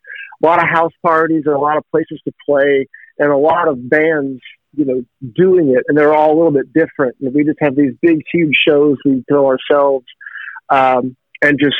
A 0.41 0.45
lot 0.45 0.61
of 0.61 0.67
house 0.67 0.91
parties 1.03 1.43
and 1.45 1.55
a 1.55 1.59
lot 1.59 1.77
of 1.77 1.83
places 1.91 2.19
to 2.25 2.33
play, 2.45 2.87
and 3.19 3.31
a 3.31 3.37
lot 3.37 3.67
of 3.67 3.89
bands, 3.89 4.41
you 4.75 4.85
know, 4.85 5.03
doing 5.35 5.69
it. 5.69 5.83
And 5.87 5.97
they're 5.97 6.13
all 6.13 6.33
a 6.33 6.35
little 6.35 6.51
bit 6.51 6.73
different. 6.73 7.15
And 7.21 7.33
we 7.33 7.43
just 7.43 7.59
have 7.61 7.75
these 7.75 7.93
big, 8.01 8.23
huge 8.33 8.55
shows 8.67 8.97
we 9.05 9.23
throw 9.29 9.45
ourselves, 9.47 10.05
um, 10.69 11.15
and 11.41 11.59
just 11.59 11.75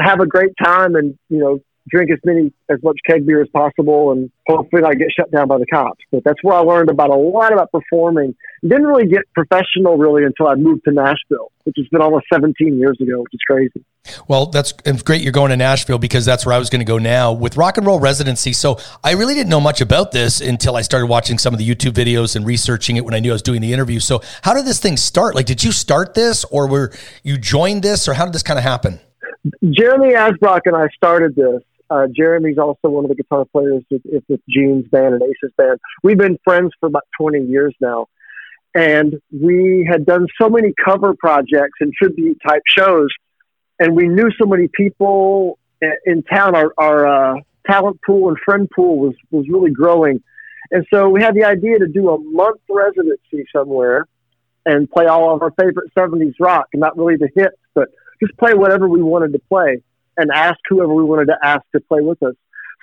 have 0.00 0.20
a 0.20 0.26
great 0.26 0.52
time, 0.62 0.96
and 0.96 1.16
you 1.28 1.38
know, 1.38 1.60
drink 1.88 2.10
as 2.10 2.18
many 2.24 2.52
as 2.68 2.78
much 2.82 2.96
keg 3.06 3.26
beer 3.26 3.42
as 3.42 3.48
possible, 3.48 4.12
and 4.12 4.30
hopefully 4.46 4.82
not 4.82 4.98
get 4.98 5.08
shut 5.16 5.30
down 5.30 5.48
by 5.48 5.58
the 5.58 5.66
cops. 5.66 6.04
But 6.10 6.24
that's 6.24 6.42
where 6.42 6.56
I 6.56 6.60
learned 6.60 6.90
about 6.90 7.10
a 7.10 7.16
lot 7.16 7.52
about 7.52 7.70
performing. 7.70 8.34
Didn't 8.62 8.86
really 8.86 9.06
get 9.06 9.22
professional 9.34 9.96
really 9.96 10.24
until 10.24 10.48
I 10.48 10.54
moved 10.54 10.84
to 10.86 10.92
Nashville, 10.92 11.52
which 11.64 11.76
has 11.78 11.86
been 11.88 12.00
almost 12.00 12.26
17 12.32 12.78
years 12.78 12.96
ago, 13.00 13.20
which 13.20 13.34
is 13.34 13.40
crazy. 13.48 13.84
Well, 14.28 14.46
that's 14.46 14.72
it's 14.84 15.02
great 15.02 15.22
you're 15.22 15.32
going 15.32 15.50
to 15.50 15.56
Nashville 15.56 15.98
because 15.98 16.24
that's 16.24 16.46
where 16.46 16.54
I 16.54 16.58
was 16.58 16.70
going 16.70 16.80
to 16.80 16.84
go 16.84 16.98
now 16.98 17.32
with 17.32 17.56
rock 17.56 17.76
and 17.76 17.86
roll 17.86 18.00
residency. 18.00 18.52
So 18.52 18.78
I 19.02 19.12
really 19.12 19.34
didn't 19.34 19.50
know 19.50 19.60
much 19.60 19.80
about 19.80 20.12
this 20.12 20.40
until 20.40 20.76
I 20.76 20.82
started 20.82 21.06
watching 21.06 21.38
some 21.38 21.54
of 21.54 21.58
the 21.58 21.68
YouTube 21.68 21.92
videos 21.92 22.36
and 22.36 22.46
researching 22.46 22.96
it 22.96 23.04
when 23.04 23.14
I 23.14 23.20
knew 23.20 23.30
I 23.30 23.32
was 23.34 23.42
doing 23.42 23.60
the 23.60 23.72
interview. 23.72 24.00
So 24.00 24.22
how 24.42 24.54
did 24.54 24.64
this 24.64 24.80
thing 24.80 24.96
start? 24.96 25.34
Like, 25.34 25.46
did 25.46 25.62
you 25.62 25.72
start 25.72 26.14
this 26.14 26.44
or 26.44 26.68
were 26.68 26.92
you 27.22 27.36
joined 27.36 27.82
this 27.82 28.08
or 28.08 28.14
how 28.14 28.24
did 28.24 28.34
this 28.34 28.42
kind 28.42 28.58
of 28.58 28.64
happen? 28.64 29.00
Jeremy 29.70 30.14
Asbrock 30.14 30.60
and 30.64 30.76
I 30.76 30.88
started 30.96 31.34
this. 31.34 31.62
Uh, 31.88 32.06
Jeremy's 32.14 32.58
also 32.58 32.88
one 32.88 33.04
of 33.04 33.08
the 33.08 33.14
guitar 33.14 33.44
players 33.44 33.84
with, 33.90 34.02
with 34.28 34.40
Gene's 34.48 34.86
band 34.88 35.14
and 35.14 35.22
Ace's 35.22 35.52
band. 35.56 35.78
We've 36.02 36.18
been 36.18 36.38
friends 36.44 36.72
for 36.80 36.86
about 36.86 37.04
20 37.20 37.44
years 37.44 37.74
now. 37.80 38.06
And 38.74 39.14
we 39.32 39.88
had 39.90 40.04
done 40.04 40.26
so 40.40 40.50
many 40.50 40.74
cover 40.84 41.14
projects 41.14 41.78
and 41.80 41.92
tribute 41.94 42.38
type 42.46 42.62
shows. 42.66 43.08
And 43.78 43.96
we 43.96 44.08
knew 44.08 44.28
so 44.38 44.46
many 44.46 44.68
people 44.68 45.58
in 46.04 46.22
town. 46.24 46.54
Our, 46.54 46.74
our 46.76 47.06
uh, 47.06 47.40
talent 47.66 48.00
pool 48.04 48.28
and 48.28 48.36
friend 48.44 48.68
pool 48.74 48.98
was, 48.98 49.14
was 49.30 49.46
really 49.48 49.70
growing. 49.70 50.22
And 50.70 50.84
so 50.92 51.08
we 51.08 51.22
had 51.22 51.34
the 51.34 51.44
idea 51.44 51.78
to 51.78 51.86
do 51.86 52.10
a 52.10 52.18
month 52.18 52.60
residency 52.68 53.46
somewhere 53.54 54.06
and 54.66 54.90
play 54.90 55.06
all 55.06 55.34
of 55.34 55.42
our 55.42 55.52
favorite 55.52 55.90
70s 55.96 56.34
rock, 56.40 56.66
not 56.74 56.98
really 56.98 57.16
the 57.16 57.28
hits, 57.34 57.56
but 57.74 57.88
just 58.20 58.36
play 58.36 58.54
whatever 58.54 58.88
we 58.88 59.00
wanted 59.00 59.32
to 59.32 59.38
play 59.48 59.80
and 60.16 60.30
ask 60.30 60.58
whoever 60.68 60.92
we 60.92 61.04
wanted 61.04 61.26
to 61.26 61.36
ask 61.42 61.62
to 61.72 61.80
play 61.80 62.00
with 62.00 62.22
us. 62.22 62.34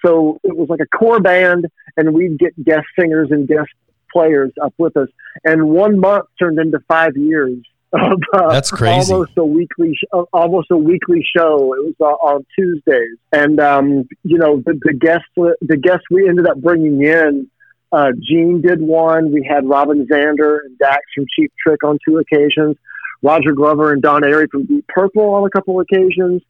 So 0.05 0.39
it 0.43 0.55
was 0.55 0.69
like 0.69 0.81
a 0.81 0.97
core 0.97 1.19
band, 1.19 1.67
and 1.95 2.13
we'd 2.13 2.37
get 2.37 2.61
guest 2.63 2.85
singers 2.97 3.29
and 3.31 3.47
guest 3.47 3.69
players 4.11 4.51
up 4.61 4.73
with 4.77 4.95
us. 4.97 5.07
And 5.43 5.69
one 5.69 5.99
month 5.99 6.25
turned 6.39 6.59
into 6.59 6.79
five 6.87 7.15
years. 7.15 7.57
Of, 7.95 8.19
uh, 8.33 8.49
That's 8.49 8.71
crazy. 8.71 9.13
Almost 9.13 9.33
a 9.37 9.45
weekly, 9.45 9.93
sh- 9.93 10.07
uh, 10.11 10.23
almost 10.33 10.71
a 10.71 10.77
weekly 10.77 11.23
show. 11.37 11.75
It 11.75 11.85
was 11.85 11.93
uh, 12.01 12.05
on 12.05 12.43
Tuesdays, 12.57 13.19
and 13.31 13.59
um, 13.59 14.07
you 14.23 14.39
know 14.39 14.63
the, 14.65 14.79
the 14.81 14.95
guests, 14.95 15.27
the 15.35 15.77
guests 15.77 16.03
we 16.09 16.27
ended 16.27 16.47
up 16.47 16.57
bringing 16.57 17.03
in. 17.03 17.51
Uh, 17.91 18.09
Gene 18.19 18.61
did 18.61 18.81
one. 18.81 19.31
We 19.31 19.47
had 19.47 19.69
Robin 19.69 20.07
Zander 20.07 20.57
and 20.65 20.75
Daxx 20.79 21.01
from 21.13 21.25
Cheap 21.35 21.53
Trick 21.63 21.83
on 21.83 21.99
two 22.03 22.17
occasions. 22.17 22.77
Roger 23.21 23.53
Glover 23.53 23.93
and 23.93 24.01
Don 24.01 24.23
Airey 24.23 24.49
from 24.49 24.65
Deep 24.65 24.87
Purple 24.87 25.29
on 25.29 25.45
a 25.45 25.51
couple 25.51 25.79
occasions. 25.79 26.41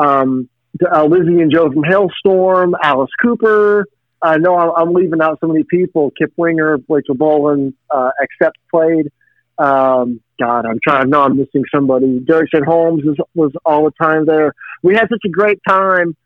Um, 0.00 0.48
uh, 0.82 1.04
Lzzy 1.04 1.42
and 1.42 1.52
Joe 1.52 1.70
from 1.70 1.82
Halestorm, 1.82 2.72
Alice 2.82 3.10
Cooper. 3.20 3.86
I 4.22 4.38
know 4.38 4.56
I'm, 4.56 4.70
I'm 4.76 4.94
leaving 4.94 5.20
out 5.20 5.38
so 5.40 5.46
many 5.46 5.64
people. 5.64 6.12
Kip 6.18 6.32
Winger, 6.36 6.78
Rachel 6.88 7.14
Bolan, 7.14 7.74
uh, 7.90 8.10
Accept 8.22 8.56
played. 8.70 9.10
Um, 9.58 10.20
God, 10.40 10.64
I'm 10.66 10.78
trying. 10.82 11.10
Know 11.10 11.22
I'm 11.22 11.36
missing 11.36 11.64
somebody. 11.74 12.20
Derek 12.20 12.50
St. 12.52 12.64
Holmes 12.64 13.02
was, 13.04 13.16
was 13.34 13.52
all 13.64 13.84
the 13.84 13.92
time 14.02 14.24
there. 14.24 14.54
we 14.82 14.94
had 14.94 15.08
such 15.10 15.22
a 15.24 15.28
great 15.28 15.60
time. 15.68 16.16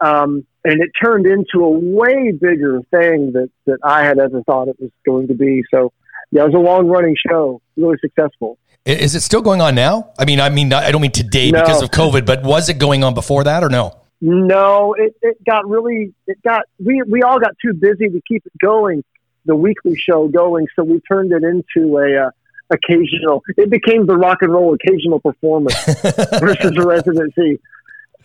Um, 0.00 0.46
and 0.64 0.82
it 0.82 0.90
turned 1.02 1.26
into 1.26 1.64
a 1.64 1.70
way 1.70 2.32
bigger 2.32 2.80
thing 2.90 3.32
that, 3.32 3.50
that 3.66 3.78
I 3.82 4.04
had 4.04 4.18
ever 4.18 4.42
thought 4.42 4.68
it 4.68 4.80
was 4.80 4.90
going 5.04 5.28
to 5.28 5.34
be. 5.34 5.62
So 5.72 5.92
yeah, 6.30 6.42
it 6.42 6.46
was 6.46 6.54
a 6.54 6.58
long 6.58 6.88
running 6.88 7.16
show, 7.28 7.60
really 7.76 7.96
successful. 8.00 8.58
Is 8.86 9.14
it 9.14 9.20
still 9.20 9.40
going 9.40 9.62
on 9.62 9.74
now? 9.74 10.12
I 10.18 10.26
mean, 10.26 10.40
I 10.40 10.50
mean, 10.50 10.72
I 10.72 10.90
don't 10.90 11.00
mean 11.00 11.10
today 11.10 11.50
No. 11.50 11.60
because 11.60 11.82
of 11.82 11.90
COVID, 11.90 12.26
but 12.26 12.42
was 12.42 12.68
it 12.68 12.78
going 12.78 13.02
on 13.02 13.14
before 13.14 13.44
that 13.44 13.64
or 13.64 13.70
no? 13.70 13.98
No, 14.20 14.94
it, 14.94 15.16
it 15.22 15.42
got 15.44 15.66
really, 15.68 16.12
it 16.26 16.42
got, 16.42 16.64
we, 16.78 17.02
we 17.08 17.22
all 17.22 17.38
got 17.40 17.52
too 17.62 17.72
busy 17.72 18.10
to 18.10 18.20
keep 18.28 18.44
it 18.44 18.52
going, 18.60 19.02
the 19.46 19.56
weekly 19.56 19.96
show 19.96 20.28
going. 20.28 20.66
So 20.76 20.84
we 20.84 21.00
turned 21.00 21.32
it 21.32 21.42
into 21.42 21.98
a, 21.98 22.26
uh, 22.26 22.30
occasional, 22.70 23.42
it 23.56 23.70
became 23.70 24.06
the 24.06 24.16
rock 24.16 24.38
and 24.40 24.52
roll 24.52 24.74
occasional 24.74 25.20
performance 25.20 25.74
versus 26.40 26.76
a 26.76 26.86
residency. 26.86 27.60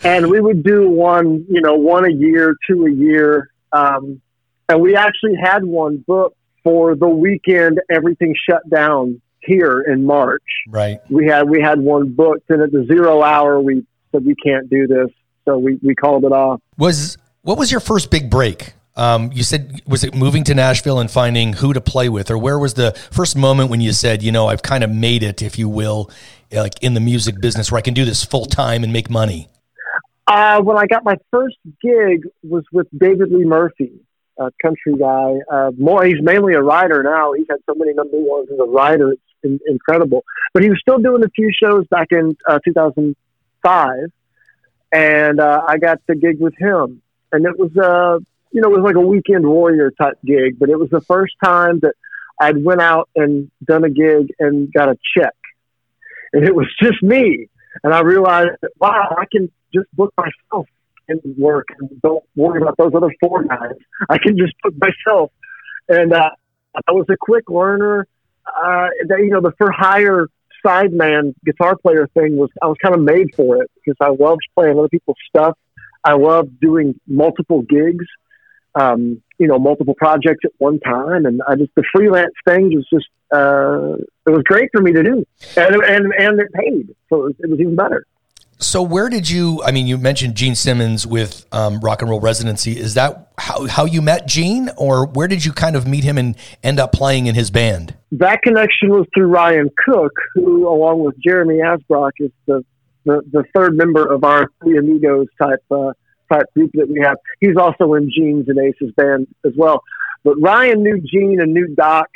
And 0.03 0.29
we 0.29 0.39
would 0.39 0.63
do 0.63 0.89
one, 0.89 1.45
you 1.49 1.61
know, 1.61 1.75
one 1.75 2.05
a 2.05 2.11
year, 2.11 2.55
two 2.67 2.85
a 2.85 2.91
year. 2.91 3.49
Um, 3.71 4.21
and 4.69 4.81
we 4.81 4.95
actually 4.95 5.35
had 5.35 5.63
one 5.63 6.03
booked 6.07 6.37
for 6.63 6.95
the 6.95 7.07
weekend, 7.07 7.81
everything 7.89 8.33
shut 8.49 8.69
down 8.69 9.21
here 9.41 9.81
in 9.81 10.05
March. 10.05 10.43
Right. 10.67 10.99
We 11.09 11.25
had, 11.27 11.49
we 11.49 11.61
had 11.61 11.79
one 11.79 12.13
booked 12.13 12.49
and 12.49 12.61
at 12.61 12.71
the 12.71 12.85
zero 12.85 13.23
hour, 13.23 13.59
we 13.59 13.85
said, 14.11 14.25
we 14.25 14.35
can't 14.35 14.69
do 14.69 14.87
this. 14.87 15.09
So 15.45 15.57
we, 15.57 15.79
we 15.81 15.95
called 15.95 16.25
it 16.25 16.31
off. 16.31 16.61
Was 16.77 17.17
what 17.41 17.57
was 17.57 17.71
your 17.71 17.79
first 17.79 18.11
big 18.11 18.29
break? 18.29 18.73
Um, 18.95 19.31
you 19.33 19.43
said 19.43 19.81
was 19.87 20.03
it 20.03 20.13
moving 20.13 20.43
to 20.43 20.53
Nashville 20.53 20.99
and 20.99 21.09
finding 21.09 21.53
who 21.53 21.73
to 21.73 21.81
play 21.81 22.09
with, 22.09 22.29
or 22.29 22.37
where 22.37 22.59
was 22.59 22.73
the 22.73 22.91
first 23.11 23.35
moment 23.35 23.69
when 23.69 23.81
you 23.81 23.93
said, 23.93 24.21
you 24.21 24.31
know, 24.31 24.47
I've 24.47 24.61
kind 24.61 24.83
of 24.83 24.91
made 24.91 25.23
it, 25.23 25.41
if 25.41 25.57
you 25.57 25.69
will, 25.69 26.11
like 26.51 26.83
in 26.83 26.93
the 26.93 26.99
music 26.99 27.39
business, 27.39 27.71
where 27.71 27.79
I 27.79 27.81
can 27.81 27.93
do 27.93 28.05
this 28.05 28.23
full 28.23 28.45
time 28.45 28.83
and 28.83 28.91
make 28.91 29.09
money? 29.09 29.47
Uh, 30.27 30.61
when 30.61 30.77
I 30.77 30.85
got 30.85 31.03
my 31.03 31.15
first 31.31 31.57
gig 31.81 32.27
was 32.43 32.63
with 32.71 32.87
David 32.95 33.31
Lee 33.31 33.45
Murphy, 33.45 33.93
a 34.37 34.51
country 34.61 34.95
guy. 34.97 35.35
Uh, 35.51 35.71
more, 35.77 36.03
he's 36.03 36.21
mainly 36.21 36.53
a 36.53 36.61
writer 36.61 37.01
now. 37.01 37.33
He's 37.33 37.47
had 37.49 37.59
so 37.67 37.73
many 37.75 37.93
number 37.93 38.17
ones 38.17 38.49
as 38.51 38.59
a 38.59 38.69
writer. 38.69 39.13
It's 39.13 39.21
in, 39.43 39.59
incredible. 39.67 40.23
But 40.53 40.63
he 40.63 40.69
was 40.69 40.79
still 40.81 40.97
doing 40.97 41.23
a 41.23 41.29
few 41.29 41.51
shows 41.51 41.85
back 41.87 42.07
in 42.11 42.37
uh, 42.47 42.59
2005. 42.63 43.97
And 44.91 45.39
uh, 45.39 45.61
I 45.67 45.77
got 45.77 45.99
the 46.07 46.15
gig 46.15 46.39
with 46.39 46.55
him. 46.57 47.01
And 47.31 47.45
it 47.45 47.57
was, 47.57 47.75
uh, 47.77 48.19
you 48.51 48.61
know, 48.61 48.73
it 48.73 48.81
was 48.81 48.83
like 48.83 48.95
a 48.95 49.05
weekend 49.05 49.47
warrior 49.47 49.91
type 49.91 50.17
gig. 50.25 50.57
But 50.59 50.69
it 50.69 50.79
was 50.79 50.89
the 50.89 51.01
first 51.01 51.35
time 51.43 51.79
that 51.81 51.93
I'd 52.39 52.63
went 52.63 52.81
out 52.81 53.09
and 53.15 53.51
done 53.63 53.83
a 53.83 53.89
gig 53.89 54.33
and 54.39 54.71
got 54.71 54.89
a 54.89 54.97
check. 55.15 55.35
And 56.33 56.47
it 56.47 56.55
was 56.55 56.67
just 56.81 57.01
me. 57.03 57.49
And 57.83 57.93
I 57.93 58.01
realized, 58.01 58.51
wow, 58.79 59.15
I 59.17 59.25
can 59.31 59.51
just 59.73 59.87
book 59.95 60.13
myself 60.17 60.67
and 61.07 61.21
work 61.37 61.67
and 61.77 62.01
don't 62.01 62.23
worry 62.35 62.61
about 62.61 62.77
those 62.77 62.91
other 62.95 63.13
four 63.19 63.43
guys. 63.43 63.73
I 64.09 64.17
can 64.17 64.37
just 64.37 64.53
book 64.61 64.73
myself. 64.79 65.31
And 65.87 66.13
uh, 66.13 66.29
I 66.75 66.91
was 66.91 67.05
a 67.09 67.17
quick 67.19 67.49
learner. 67.49 68.07
Uh, 68.45 68.89
that, 69.07 69.19
you 69.19 69.29
know, 69.29 69.41
the 69.41 69.53
for 69.57 69.71
hire 69.71 70.27
sideman 70.65 71.33
guitar 71.45 71.75
player 71.75 72.07
thing 72.13 72.35
was, 72.35 72.49
I 72.61 72.67
was 72.67 72.77
kind 72.81 72.95
of 72.95 73.01
made 73.01 73.33
for 73.35 73.61
it 73.61 73.71
because 73.75 73.95
I 74.01 74.09
loved 74.09 74.41
playing 74.55 74.77
other 74.77 74.89
people's 74.89 75.17
stuff. 75.27 75.57
I 76.03 76.13
loved 76.13 76.59
doing 76.59 76.99
multiple 77.07 77.61
gigs, 77.61 78.05
um, 78.75 79.21
you 79.37 79.47
know, 79.47 79.59
multiple 79.59 79.95
projects 79.95 80.45
at 80.45 80.51
one 80.57 80.79
time. 80.79 81.25
And 81.25 81.41
I 81.47 81.55
just, 81.55 81.71
the 81.75 81.83
freelance 81.93 82.33
thing 82.45 82.75
was 82.75 82.87
just, 82.91 83.07
uh, 83.33 83.95
it 84.25 84.31
was 84.31 84.43
great 84.43 84.69
for 84.73 84.81
me 84.81 84.91
to 84.93 85.03
do. 85.03 85.25
And, 85.55 85.75
and, 85.75 86.13
and 86.13 86.39
it 86.39 86.51
paid. 86.53 86.95
So 87.09 87.21
it 87.21 87.23
was, 87.23 87.33
it 87.39 87.49
was 87.49 87.59
even 87.59 87.75
better. 87.75 88.05
So 88.61 88.81
where 88.81 89.09
did 89.09 89.29
you? 89.29 89.63
I 89.63 89.71
mean, 89.71 89.87
you 89.87 89.97
mentioned 89.97 90.35
Gene 90.35 90.55
Simmons 90.55 91.07
with 91.07 91.45
um, 91.51 91.79
Rock 91.79 92.01
and 92.01 92.09
Roll 92.09 92.19
Residency. 92.19 92.77
Is 92.77 92.95
that 92.95 93.31
how 93.37 93.67
how 93.67 93.85
you 93.85 94.01
met 94.01 94.27
Gene, 94.27 94.69
or 94.77 95.05
where 95.05 95.27
did 95.27 95.45
you 95.45 95.53
kind 95.53 95.75
of 95.75 95.87
meet 95.87 96.03
him 96.03 96.17
and 96.17 96.35
end 96.61 96.79
up 96.79 96.91
playing 96.91 97.27
in 97.27 97.35
his 97.35 97.49
band? 97.49 97.95
that 98.11 98.41
connection 98.41 98.89
was 98.89 99.05
through 99.13 99.27
Ryan 99.27 99.69
Cook, 99.85 100.13
who, 100.33 100.67
along 100.67 101.03
with 101.03 101.15
Jeremy 101.19 101.55
Asbrock, 101.55 102.11
is 102.19 102.31
the, 102.47 102.65
the, 103.05 103.21
the 103.31 103.43
third 103.55 103.77
member 103.77 104.05
of 104.11 104.23
our 104.23 104.49
Three 104.63 104.77
Amigos 104.77 105.27
type 105.41 105.63
uh, 105.71 105.93
type 106.31 106.45
group 106.53 106.71
that 106.73 106.89
we 106.89 106.99
have. 107.01 107.17
He's 107.39 107.57
also 107.57 107.93
in 107.93 108.11
Gene's 108.15 108.49
and 108.49 108.59
Ace's 108.59 108.93
band 108.95 109.27
as 109.45 109.53
well. 109.55 109.83
But 110.23 110.35
Ryan 110.41 110.83
knew 110.83 110.99
Gene 111.01 111.39
and 111.39 111.53
knew 111.53 111.73
Doc 111.75 112.07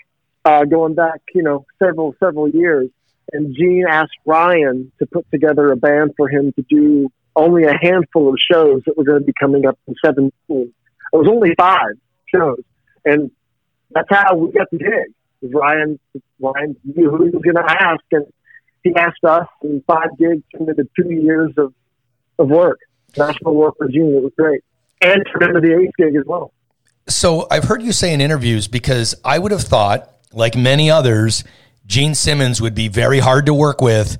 uh, 0.45 0.65
going 0.65 0.93
back, 0.95 1.21
you 1.33 1.43
know, 1.43 1.65
several 1.79 2.15
several 2.19 2.50
years. 2.50 2.89
And 3.31 3.55
Gene 3.55 3.85
asked 3.89 4.17
Ryan 4.25 4.91
to 4.99 5.05
put 5.05 5.29
together 5.31 5.71
a 5.71 5.75
band 5.75 6.13
for 6.17 6.29
him 6.29 6.53
to 6.53 6.61
do 6.69 7.09
only 7.35 7.63
a 7.63 7.75
handful 7.81 8.29
of 8.29 8.35
shows 8.51 8.81
that 8.85 8.97
were 8.97 9.03
going 9.03 9.19
to 9.19 9.25
be 9.25 9.33
coming 9.39 9.65
up 9.65 9.77
in 9.87 9.95
17. 10.03 10.31
It 10.49 10.71
was 11.11 11.27
only 11.29 11.55
five 11.57 11.93
shows. 12.33 12.61
And 13.05 13.31
that's 13.91 14.07
how 14.09 14.35
we 14.35 14.51
got 14.51 14.69
the 14.71 14.77
gig. 14.77 15.53
Ryan, 15.53 15.99
Ryan 16.39 16.75
knew 16.83 17.09
who 17.09 17.25
he 17.25 17.29
was 17.31 17.43
going 17.43 17.55
to 17.55 17.65
ask, 17.67 18.03
and 18.11 18.25
he 18.83 18.95
asked 18.95 19.23
us, 19.23 19.47
and 19.61 19.83
five 19.85 20.17
gigs 20.17 20.43
into 20.53 20.73
the 20.73 20.87
two 20.97 21.11
years 21.11 21.51
of, 21.57 21.73
of 22.39 22.49
work, 22.49 22.79
national 23.17 23.55
work 23.55 23.75
for 23.77 23.87
Gene. 23.89 24.15
It 24.15 24.23
was 24.23 24.31
great. 24.37 24.63
And 25.01 25.23
remember 25.33 25.59
the 25.59 25.81
Ace 25.81 25.91
gig 25.97 26.15
as 26.15 26.25
well. 26.25 26.53
So 27.07 27.47
I've 27.51 27.65
heard 27.65 27.81
you 27.81 27.91
say 27.91 28.13
in 28.13 28.21
interviews 28.21 28.67
because 28.67 29.15
I 29.25 29.37
would 29.37 29.51
have 29.51 29.63
thought, 29.63 30.09
like 30.31 30.55
many 30.55 30.89
others, 30.89 31.43
Gene 31.85 32.15
Simmons 32.15 32.61
would 32.61 32.75
be 32.75 32.87
very 32.87 33.19
hard 33.19 33.45
to 33.47 33.53
work 33.53 33.81
with, 33.81 34.17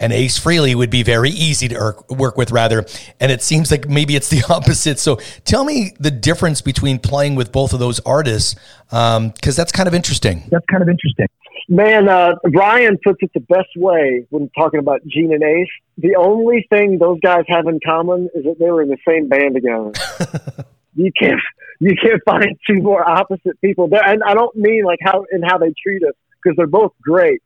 and 0.00 0.12
Ace 0.12 0.38
Frehley 0.38 0.74
would 0.74 0.90
be 0.90 1.02
very 1.02 1.30
easy 1.30 1.68
to 1.68 1.76
er- 1.76 1.96
work 2.08 2.36
with, 2.36 2.50
rather. 2.50 2.84
And 3.18 3.32
it 3.32 3.42
seems 3.42 3.70
like 3.70 3.88
maybe 3.88 4.14
it's 4.14 4.28
the 4.28 4.44
opposite. 4.48 4.98
So 4.98 5.16
tell 5.44 5.64
me 5.64 5.94
the 5.98 6.10
difference 6.10 6.60
between 6.60 6.98
playing 6.98 7.34
with 7.34 7.50
both 7.50 7.72
of 7.72 7.80
those 7.80 8.00
artists, 8.00 8.54
because 8.90 9.56
that's 9.56 9.72
kind 9.72 9.88
of 9.88 9.94
interesting. 9.94 10.44
That's 10.50 10.66
kind 10.66 10.82
of 10.82 10.88
interesting. 10.88 11.26
Man, 11.70 12.08
uh, 12.08 12.34
Brian 12.50 12.98
puts 13.04 13.22
it 13.22 13.30
the 13.34 13.40
best 13.40 13.68
way 13.76 14.26
when 14.30 14.48
talking 14.56 14.80
about 14.80 15.04
Gene 15.06 15.34
and 15.34 15.42
Ace. 15.42 15.68
The 15.98 16.16
only 16.16 16.66
thing 16.70 16.98
those 16.98 17.18
guys 17.20 17.44
have 17.48 17.66
in 17.66 17.78
common 17.84 18.30
is 18.34 18.44
that 18.44 18.58
they 18.58 18.70
were 18.70 18.82
in 18.82 18.88
the 18.88 18.96
same 19.06 19.28
band 19.28 19.54
together. 19.54 19.92
you 20.94 21.12
can't 21.12 21.40
you 21.80 21.94
can't 21.94 22.22
find 22.24 22.58
two 22.66 22.80
more 22.82 23.06
opposite 23.08 23.60
people. 23.60 23.88
There, 23.88 24.02
and 24.02 24.22
I 24.22 24.34
don't 24.34 24.56
mean 24.56 24.84
like 24.84 24.98
how 25.02 25.26
and 25.30 25.44
how 25.44 25.58
they 25.58 25.74
treat 25.82 26.02
us 26.04 26.14
because 26.42 26.56
they're 26.56 26.66
both 26.66 26.92
great, 27.00 27.42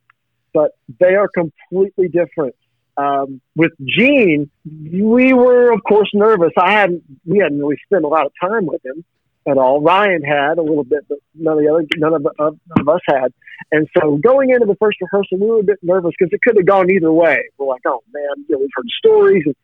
but 0.53 0.73
they 1.01 1.15
are 1.15 1.29
completely 1.29 2.09
different. 2.09 2.55
Um, 2.97 3.41
with 3.57 3.73
Gene, 3.83 4.51
we 4.67 5.33
were 5.33 5.73
of 5.73 5.83
course 5.89 6.11
nervous. 6.13 6.53
I 6.59 6.73
hadn't 6.73 7.03
we 7.25 7.39
hadn't 7.39 7.59
really 7.59 7.79
spent 7.87 8.05
a 8.05 8.09
lot 8.09 8.27
of 8.27 8.33
time 8.41 8.67
with 8.67 8.85
him 8.85 9.05
at 9.49 9.59
all. 9.59 9.81
Ryan 9.81 10.23
had 10.23 10.59
a 10.59 10.63
little 10.63 10.85
bit, 10.85 11.07
but 11.09 11.19
none 11.35 11.59
of 11.59 11.65
the 11.65 11.71
other 11.73 11.85
none 11.97 12.15
of, 12.15 12.27
uh, 12.27 12.51
none 12.51 12.81
of 12.81 12.89
us 12.89 13.01
had. 13.07 13.33
And 13.71 13.89
so 13.99 14.17
going 14.19 14.51
into 14.51 14.67
the 14.67 14.77
first 14.77 14.99
rehearsal, 15.01 15.39
we 15.39 15.47
were 15.47 15.61
a 15.61 15.65
bit 15.65 15.79
nervous 15.83 16.13
because 16.19 16.33
it 16.33 16.41
could 16.43 16.57
have 16.57 16.67
gone 16.67 16.91
either 16.91 17.13
way. 17.13 17.43
We're 17.57 17.67
like, 17.67 17.83
oh 17.87 18.03
man, 18.13 18.45
you 18.49 18.57
know, 18.57 18.59
we've 18.59 18.69
heard 18.75 18.89
stories. 18.99 19.43
And 19.47 19.57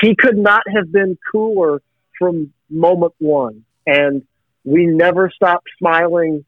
he 0.00 0.16
could 0.16 0.36
not 0.36 0.62
have 0.74 0.90
been 0.90 1.16
cooler 1.30 1.80
from 2.18 2.52
moment 2.68 3.14
one. 3.18 3.64
And 3.86 4.22
we 4.64 4.86
never 4.86 5.30
stopped 5.34 5.68
smiling. 5.78 6.44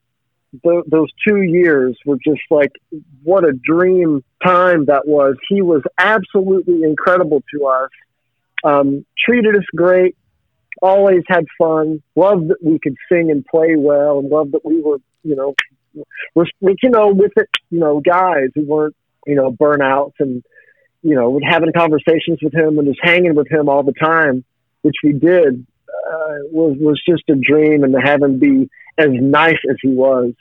Th- 0.62 0.84
those 0.86 1.08
two 1.26 1.42
years 1.42 1.98
were 2.04 2.18
just 2.24 2.42
like, 2.50 2.72
what 3.22 3.44
a 3.44 3.52
dream 3.52 4.22
time 4.44 4.86
that 4.86 5.06
was. 5.06 5.36
He 5.48 5.62
was 5.62 5.82
absolutely 5.98 6.82
incredible 6.82 7.42
to 7.52 7.66
us. 7.66 7.90
Um, 8.62 9.04
treated 9.24 9.56
us 9.56 9.64
great. 9.74 10.16
Always 10.80 11.22
had 11.28 11.44
fun. 11.58 12.02
Loved 12.16 12.48
that 12.48 12.62
we 12.62 12.78
could 12.78 12.96
sing 13.10 13.30
and 13.30 13.44
play 13.44 13.74
well, 13.76 14.18
and 14.18 14.28
loved 14.28 14.52
that 14.52 14.64
we 14.64 14.80
were, 14.82 14.98
you 15.22 15.36
know, 15.36 15.54
we're, 16.34 16.46
you 16.60 16.90
know, 16.90 17.08
with 17.08 17.32
it, 17.36 17.48
you 17.70 17.78
know, 17.78 18.00
guys 18.00 18.48
who 18.54 18.64
weren't, 18.66 18.96
you 19.26 19.36
know, 19.36 19.52
burnouts 19.52 20.14
and, 20.18 20.42
you 21.02 21.14
know, 21.14 21.38
having 21.48 21.72
conversations 21.72 22.38
with 22.42 22.54
him 22.54 22.78
and 22.78 22.88
just 22.88 23.00
hanging 23.02 23.34
with 23.34 23.50
him 23.50 23.68
all 23.68 23.82
the 23.82 23.92
time, 23.92 24.44
which 24.82 24.96
we 25.04 25.12
did, 25.12 25.66
uh, 26.12 26.34
was, 26.50 26.76
was 26.80 27.00
just 27.08 27.22
a 27.28 27.34
dream. 27.34 27.84
And 27.84 27.92
to 27.92 28.00
have 28.00 28.22
him 28.22 28.38
be 28.38 28.68
as 28.98 29.10
nice 29.10 29.58
as 29.70 29.76
he 29.82 29.88
was 29.88 30.32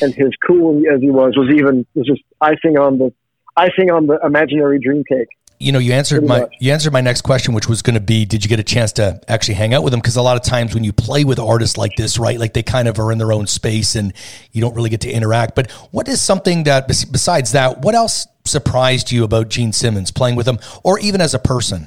and 0.00 0.14
his 0.14 0.30
cool 0.46 0.82
as 0.92 1.00
he 1.00 1.10
was, 1.10 1.36
was 1.36 1.50
even, 1.54 1.86
was 1.94 2.06
just 2.06 2.22
icing 2.40 2.78
on 2.78 2.98
the, 2.98 3.12
icing 3.56 3.90
on 3.90 4.06
the 4.06 4.18
imaginary 4.24 4.78
dream 4.78 5.04
cake. 5.04 5.28
You 5.58 5.70
know, 5.70 5.78
you 5.78 5.92
answered 5.92 6.26
Pretty 6.26 6.28
my 6.28 6.40
much. 6.40 6.54
you 6.58 6.72
answered 6.72 6.92
my 6.92 7.00
next 7.00 7.20
question, 7.20 7.54
which 7.54 7.68
was 7.68 7.82
going 7.82 7.94
to 7.94 8.00
be, 8.00 8.24
did 8.24 8.42
you 8.42 8.48
get 8.48 8.58
a 8.58 8.64
chance 8.64 8.90
to 8.94 9.20
actually 9.28 9.54
hang 9.54 9.74
out 9.74 9.84
with 9.84 9.92
them? 9.92 10.00
Because 10.00 10.16
a 10.16 10.22
lot 10.22 10.36
of 10.36 10.42
times 10.42 10.74
when 10.74 10.82
you 10.82 10.92
play 10.92 11.22
with 11.22 11.38
artists 11.38 11.78
like 11.78 11.92
this, 11.96 12.18
right, 12.18 12.36
like 12.36 12.52
they 12.52 12.64
kind 12.64 12.88
of 12.88 12.98
are 12.98 13.12
in 13.12 13.18
their 13.18 13.32
own 13.32 13.46
space 13.46 13.94
and 13.94 14.12
you 14.50 14.60
don't 14.60 14.74
really 14.74 14.90
get 14.90 15.02
to 15.02 15.10
interact. 15.10 15.54
But 15.54 15.70
what 15.92 16.08
is 16.08 16.20
something 16.20 16.64
that 16.64 16.88
besides 16.88 17.52
that, 17.52 17.82
what 17.82 17.94
else 17.94 18.26
surprised 18.44 19.12
you 19.12 19.22
about 19.22 19.50
Gene 19.50 19.72
Simmons 19.72 20.10
playing 20.10 20.34
with 20.34 20.48
him, 20.48 20.58
or 20.82 20.98
even 20.98 21.20
as 21.20 21.32
a 21.32 21.38
person? 21.38 21.86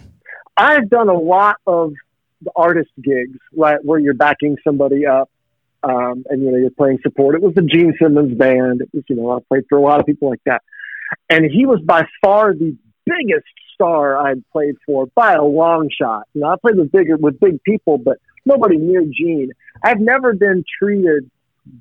I've 0.55 0.89
done 0.89 1.09
a 1.09 1.19
lot 1.19 1.57
of 1.67 1.91
the 2.45 2.51
artist 2.55 2.91
gigs, 3.01 3.37
right, 3.55 3.83
where 3.83 3.99
you're 3.99 4.13
backing 4.13 4.55
somebody 4.63 5.05
up, 5.05 5.29
um, 5.83 6.23
and 6.29 6.41
you 6.41 6.51
know 6.51 6.57
you're 6.57 6.69
playing 6.69 6.99
support. 7.03 7.35
It 7.35 7.41
was 7.41 7.53
the 7.55 7.63
Gene 7.63 7.93
Simmons 8.01 8.37
band. 8.37 8.81
It 8.81 8.89
was, 8.93 9.03
you 9.09 9.17
know, 9.17 9.31
I 9.31 9.39
played 9.47 9.65
for 9.67 9.77
a 9.77 9.81
lot 9.81 9.99
of 9.99 10.05
people 10.05 10.29
like 10.29 10.41
that, 10.45 10.61
and 11.29 11.43
he 11.43 11.65
was 11.65 11.81
by 11.81 12.07
far 12.23 12.53
the 12.53 12.75
biggest 13.05 13.45
star 13.73 14.17
I 14.17 14.29
had 14.29 14.43
played 14.51 14.75
for 14.85 15.07
by 15.07 15.33
a 15.33 15.43
long 15.43 15.89
shot. 15.89 16.27
You 16.33 16.41
know, 16.41 16.47
I 16.47 16.55
played 16.61 16.77
with 16.77 16.91
bigger 16.91 17.17
with 17.17 17.39
big 17.39 17.61
people, 17.63 17.97
but 17.97 18.17
nobody 18.45 18.77
near 18.77 19.01
Gene. 19.01 19.51
I've 19.83 19.99
never 19.99 20.33
been 20.33 20.63
treated 20.79 21.29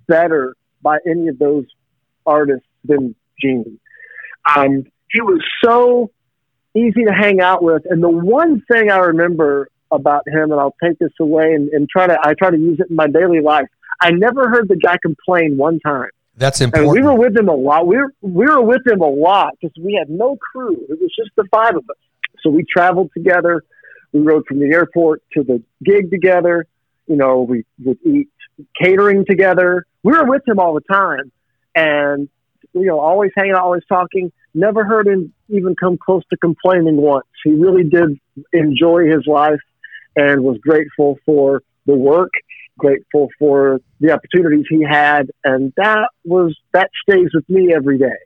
better 0.08 0.56
by 0.82 0.98
any 1.08 1.28
of 1.28 1.38
those 1.38 1.66
artists 2.26 2.66
than 2.84 3.14
Gene. 3.40 3.78
Um, 4.56 4.84
he 5.10 5.20
was 5.20 5.40
so 5.62 6.10
easy 6.74 7.04
to 7.04 7.12
hang 7.12 7.40
out 7.40 7.62
with, 7.62 7.82
and 7.88 8.02
the 8.02 8.08
one 8.08 8.62
thing 8.70 8.90
I 8.90 8.98
remember 8.98 9.68
about 9.94 10.26
him, 10.28 10.52
and 10.52 10.60
I'll 10.60 10.76
take 10.82 10.98
this 10.98 11.12
away 11.20 11.54
and, 11.54 11.68
and 11.70 11.88
try 11.88 12.06
to 12.06 12.18
I 12.22 12.34
try 12.34 12.50
to 12.50 12.58
use 12.58 12.80
it 12.80 12.90
in 12.90 12.96
my 12.96 13.06
daily 13.06 13.40
life. 13.40 13.66
I 14.00 14.10
never 14.10 14.48
heard 14.48 14.68
the 14.68 14.76
guy 14.76 14.96
complain 15.00 15.56
one 15.56 15.80
time. 15.80 16.10
That's 16.36 16.60
important. 16.60 16.96
And 16.96 17.04
we 17.04 17.08
were 17.08 17.16
with 17.16 17.36
him 17.36 17.48
a 17.48 17.54
lot. 17.54 17.86
We 17.86 17.96
were, 17.96 18.12
we 18.20 18.46
were 18.46 18.60
with 18.60 18.86
him 18.86 19.00
a 19.00 19.08
lot 19.08 19.54
because 19.60 19.74
we 19.80 19.94
had 19.94 20.10
no 20.10 20.36
crew. 20.36 20.76
It 20.88 21.00
was 21.00 21.10
just 21.16 21.30
the 21.36 21.44
five 21.50 21.76
of 21.76 21.88
us. 21.88 21.96
So 22.42 22.50
we 22.50 22.64
traveled 22.64 23.10
together. 23.16 23.62
We 24.12 24.20
rode 24.20 24.44
from 24.46 24.58
the 24.58 24.66
airport 24.66 25.22
to 25.34 25.44
the 25.44 25.62
gig 25.84 26.10
together. 26.10 26.66
You 27.06 27.16
know, 27.16 27.42
we 27.42 27.64
would 27.84 27.98
eat 28.04 28.28
catering 28.80 29.24
together. 29.28 29.86
We 30.02 30.12
were 30.12 30.24
with 30.24 30.42
him 30.46 30.58
all 30.58 30.74
the 30.74 30.92
time. 30.92 31.30
And, 31.74 32.28
you 32.72 32.86
know, 32.86 33.00
always 33.00 33.30
hanging 33.36 33.52
out, 33.52 33.62
always 33.62 33.84
talking. 33.88 34.32
Never 34.54 34.84
heard 34.84 35.06
him 35.06 35.32
even 35.48 35.74
come 35.76 35.98
close 35.98 36.22
to 36.30 36.36
complaining 36.36 36.96
once. 36.96 37.26
He 37.44 37.52
really 37.52 37.84
did 37.84 38.18
enjoy 38.52 39.06
his 39.06 39.26
life 39.26 39.60
and 40.16 40.42
was 40.42 40.58
grateful 40.58 41.18
for 41.24 41.62
the 41.86 41.94
work 41.94 42.30
grateful 42.78 43.28
for 43.38 43.80
the 44.00 44.12
opportunities 44.12 44.66
he 44.68 44.82
had, 44.82 45.30
and 45.44 45.72
that 45.76 46.08
was 46.24 46.56
that 46.72 46.90
stays 47.08 47.28
with 47.32 47.48
me 47.48 47.72
every 47.74 47.98
day. 47.98 48.16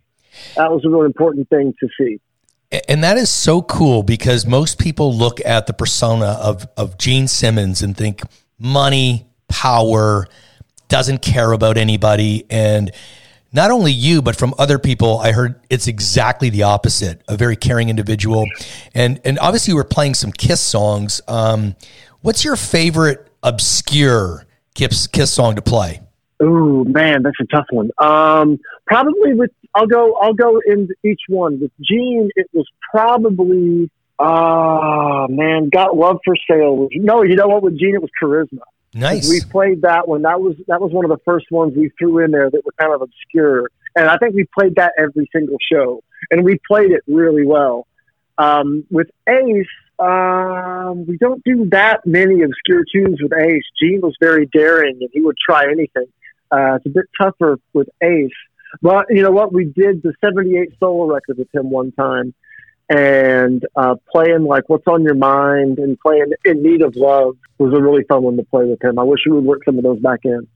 That 0.57 0.71
was 0.71 0.85
a 0.85 0.89
really 0.89 1.07
important 1.07 1.49
thing 1.49 1.75
to 1.81 1.89
see. 1.99 2.21
And 2.89 3.03
that 3.03 3.17
is 3.17 3.31
so 3.31 3.63
cool 3.63 4.03
because 4.03 4.47
most 4.47 4.79
people 4.79 5.15
look 5.15 5.41
at 5.45 5.67
the 5.67 5.73
persona 5.73 6.39
of 6.41 6.67
of 6.77 6.99
Gene 6.99 7.29
Simmons 7.29 7.83
and 7.83 7.97
think 7.97 8.23
money, 8.59 9.27
power, 9.49 10.27
doesn't 10.89 11.23
care 11.23 11.53
about 11.53 11.77
anybody, 11.77 12.45
and 12.51 12.91
not 13.53 13.71
only 13.71 13.93
you, 13.93 14.21
but 14.21 14.37
from 14.37 14.55
other 14.59 14.79
people, 14.79 15.19
I 15.19 15.33
heard 15.33 15.61
it's 15.71 15.87
exactly 15.87 16.51
the 16.51 16.65
opposite. 16.65 17.23
A 17.29 17.37
very 17.37 17.57
caring 17.57 17.89
individual, 17.89 18.47
and 18.95 19.21
and 19.25 19.39
obviously 19.39 19.75
we're 19.75 19.85
playing 19.85 20.15
some 20.15 20.33
Kiss 20.33 20.61
songs. 20.61 21.21
Um, 21.29 21.77
what's 22.21 22.45
your 22.45 22.57
favorite 22.57 23.31
obscure 23.43 24.47
Kiss, 24.75 25.07
Kiss 25.07 25.33
song 25.33 25.57
to 25.57 25.63
play? 25.63 26.01
Oh 26.41 26.85
man, 26.85 27.23
that's 27.23 27.41
a 27.41 27.47
tough 27.47 27.67
one. 27.71 27.91
Um, 27.99 28.61
probably 28.87 29.35
with 29.35 29.51
I'll 29.75 29.87
go 29.87 30.15
I'll 30.15 30.35
go 30.35 30.61
in 30.67 30.89
each 31.03 31.23
one 31.29 31.61
with 31.61 31.73
Gene. 31.81 32.31
It 32.37 32.49
was 32.53 32.67
probably 32.91 33.91
ah 34.19 35.25
uh, 35.25 35.29
man, 35.29 35.69
got 35.71 35.97
love 35.97 36.19
for 36.25 36.37
sale. 36.49 36.89
No, 36.93 37.23
you 37.23 37.35
know 37.35 37.49
what? 37.49 37.63
With 37.63 37.79
Gene, 37.79 37.95
it 37.95 38.03
was 38.03 38.11
charisma. 38.23 38.61
Nice. 38.95 39.29
We 39.29 39.41
played 39.41 39.83
that 39.83 40.09
one. 40.09 40.23
That 40.23 40.41
was 40.41 40.57
that 40.67 40.81
was 40.81 40.93
one 40.93 41.05
of 41.05 41.11
the 41.11 41.23
first 41.25 41.51
ones 41.51 41.75
we 41.77 41.91
threw 41.99 42.25
in 42.25 42.31
there 42.31 42.51
that 42.51 42.65
were 42.65 42.73
kind 42.81 42.95
of 42.95 43.03
obscure, 43.03 43.71
and 43.95 44.09
I 44.09 44.17
think 44.17 44.35
we 44.35 44.47
played 44.59 44.77
that 44.77 44.93
every 44.99 45.29
single 45.33 45.59
show, 45.71 46.03
and 46.31 46.45
we 46.45 46.59
played 46.67 46.91
it 46.91 47.03
really 47.07 47.45
well. 47.45 47.87
Um, 48.39 48.87
with 48.91 49.09
Ace, 49.29 49.67
um, 49.99 51.05
we 51.07 51.19
don't 51.19 51.43
do 51.45 51.69
that 51.71 52.07
many 52.07 52.43
obscure 52.43 52.85
tunes 52.91 53.21
with 53.21 53.33
Ace. 53.33 53.65
Gene 53.81 54.01
was 54.01 54.17
very 54.21 54.47
daring, 54.47 54.99
and 55.01 55.11
he 55.13 55.21
would 55.21 55.37
try 55.37 55.65
anything. 55.65 56.07
Uh, 56.51 56.77
it's 56.77 56.87
a 56.87 56.91
bit 56.91 57.05
tougher 57.21 57.59
with 57.75 57.89
Ace, 58.03 58.31
but 58.81 59.07
you 59.11 59.23
know 59.23 59.33
what? 59.33 59.53
We 59.53 59.67
did 59.67 60.03
the 60.03 60.15
'78 60.25 60.71
solo 60.81 61.13
record 61.13 61.37
with 61.37 61.55
him 61.55 61.71
one 61.71 61.93
time, 61.93 62.33
and 62.89 63.65
uh, 63.77 63.97
playing 64.11 64.45
like 64.45 64.69
"What's 64.69 64.87
on 64.87 65.03
Your 65.03 65.15
Mind" 65.15 65.79
and 65.79 65.99
playing 66.01 66.33
"In 66.45 66.63
Need 66.63 66.83
of 66.83 66.97
Love" 66.97 67.37
was 67.59 67.73
a 67.75 67.81
really 67.81 68.05
fun 68.05 68.23
one 68.23 68.37
to 68.37 68.45
play 68.45 68.65
with 68.65 68.83
him. 68.83 68.99
I 68.99 69.03
wish 69.03 69.21
we 69.27 69.33
would 69.33 69.45
work 69.45 69.65
some 69.65 69.79
of 69.79 69.85
those 69.85 70.01
back 70.01 70.21
in. 70.25 70.47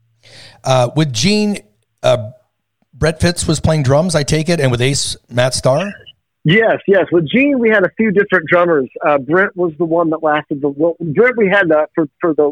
Uh, 0.63 0.89
with 0.95 1.13
Gene, 1.13 1.59
uh, 2.01 2.31
Brent 2.93 3.19
Fitz 3.19 3.47
was 3.47 3.59
playing 3.59 3.83
drums, 3.83 4.15
I 4.15 4.23
take 4.23 4.49
it, 4.49 4.59
and 4.59 4.71
with 4.71 4.81
Ace, 4.81 5.15
Matt 5.29 5.53
Starr. 5.53 5.91
Yes, 6.45 6.77
yes. 6.87 7.05
With 7.11 7.27
Gene, 7.29 7.57
we 7.59 7.69
had 7.69 7.85
a 7.85 7.89
few 7.95 8.11
different 8.11 8.47
drummers. 8.49 8.89
Uh, 9.05 9.17
Brent 9.17 9.55
was 9.55 9.73
the 9.77 9.85
one 9.85 10.09
that 10.09 10.21
lasted 10.23 10.61
the 10.61 10.69
well, 10.69 10.95
Brent. 10.99 11.37
We 11.37 11.47
had 11.47 11.69
that 11.69 11.89
for 11.95 12.07
for 12.19 12.33
the 12.33 12.51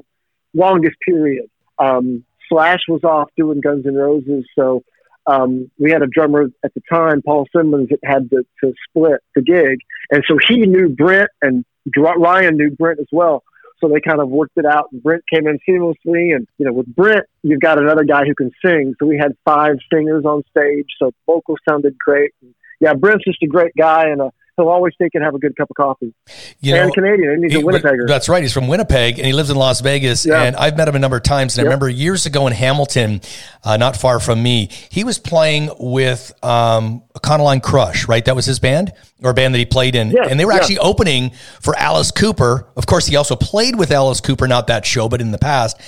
longest 0.54 0.96
period. 1.06 1.50
Um, 1.80 2.24
Slash 2.48 2.80
was 2.88 3.04
off 3.04 3.30
doing 3.38 3.62
Guns 3.62 3.86
N' 3.86 3.96
Roses, 3.96 4.46
so 4.56 4.84
um, 5.28 5.70
we 5.78 5.92
had 5.92 6.02
a 6.02 6.08
drummer 6.08 6.50
at 6.64 6.74
the 6.74 6.82
time, 6.92 7.22
Paul 7.22 7.48
Simmons, 7.56 7.90
that 7.90 8.00
had 8.04 8.30
to, 8.32 8.44
to 8.64 8.74
split 8.90 9.22
the 9.36 9.42
gig, 9.42 9.80
and 10.12 10.24
so 10.28 10.38
he 10.48 10.66
knew 10.66 10.90
Brent, 10.90 11.30
and 11.42 11.66
Ryan 11.96 12.58
knew 12.58 12.72
Brent 12.72 13.00
as 13.00 13.08
well. 13.12 13.44
So 13.80 13.88
they 13.88 14.00
kind 14.00 14.22
of 14.22 14.30
worked 14.30 14.58
it 14.58 14.66
out. 14.66 14.90
Brent 14.92 15.24
came 15.34 15.48
in 15.48 15.58
seamlessly, 15.68 16.36
and 16.36 16.48
you 16.58 16.66
know, 16.66 16.74
with 16.74 16.88
Brent, 16.96 17.26
you've 17.42 17.62
got 17.62 17.80
another 17.80 18.04
guy 18.04 18.26
who 18.26 18.36
can 18.36 18.52
sing. 18.64 18.94
So 19.00 19.08
we 19.08 19.18
had 19.18 19.32
five 19.44 19.78
singers 19.92 20.24
on 20.24 20.44
stage, 20.56 20.86
so 21.00 21.12
vocals 21.26 21.60
sounded 21.68 21.98
great. 21.98 22.32
And 22.42 22.54
yeah, 22.80 22.94
Brent's 22.94 23.26
just 23.26 23.42
a 23.42 23.48
great 23.48 23.74
guy, 23.76 24.10
and 24.10 24.22
uh, 24.22 24.30
he'll 24.62 24.70
always 24.72 24.94
take 25.02 25.16
and 25.16 25.24
have 25.24 25.36
a 25.36 25.40
good 25.40 25.56
cup 25.56 25.70
of 25.70 25.76
coffee. 25.76 26.14
You 26.60 26.76
and 26.76 26.88
know, 26.88 26.94
Canadian, 26.94 27.32
and 27.32 27.44
he's 27.44 27.54
he, 27.54 27.60
a 27.60 27.64
Winnipegger. 27.64 28.08
That's 28.08 28.30
right. 28.30 28.42
He's 28.42 28.54
from 28.54 28.68
Winnipeg, 28.68 29.18
and 29.18 29.26
he 29.26 29.34
lives 29.34 29.50
in 29.50 29.58
Las 29.58 29.82
Vegas. 29.82 30.26
Yeah. 30.26 30.42
And 30.42 30.56
I've 30.56 30.78
met 30.78 30.88
him 30.88 30.96
a 30.96 31.00
number 31.00 31.18
of 31.18 31.24
times. 31.24 31.58
And 31.58 31.64
yep. 31.64 31.66
I 31.66 31.68
remember 31.70 31.90
years 31.90 32.26
ago 32.26 32.48
in 32.48 32.54
Hamilton, 32.54 33.22
uh, 33.64 33.78
not 33.78 33.98
far 33.98 34.20
from 34.20 34.42
me, 34.42 34.70
he 34.90 35.04
was 35.04 35.20
playing 35.20 35.70
with 35.80 36.32
um, 36.44 37.04
Econoline 37.16 37.62
Crush. 37.62 38.08
Right, 38.08 38.24
that 38.26 38.36
was 38.36 38.46
his 38.46 38.60
band 38.60 38.94
or 39.24 39.34
band 39.34 39.54
that 39.54 39.60
he 39.60 39.66
played 39.66 39.96
in, 39.96 40.18
and 40.18 40.40
they 40.40 40.46
were 40.46 40.54
actually 40.54 40.80
opening 40.80 41.32
for 41.62 41.76
Alice 41.78 42.12
Cooper. 42.12 42.68
Of 42.76 42.86
course, 42.86 43.08
he 43.08 43.16
also 43.16 43.36
played 43.36 43.78
with 43.78 43.92
Alice 43.92 44.22
Cooper, 44.22 44.48
not 44.48 44.68
that 44.68 44.86
show, 44.86 45.10
but 45.10 45.22
in 45.22 45.32
the 45.32 45.38
past. 45.38 45.80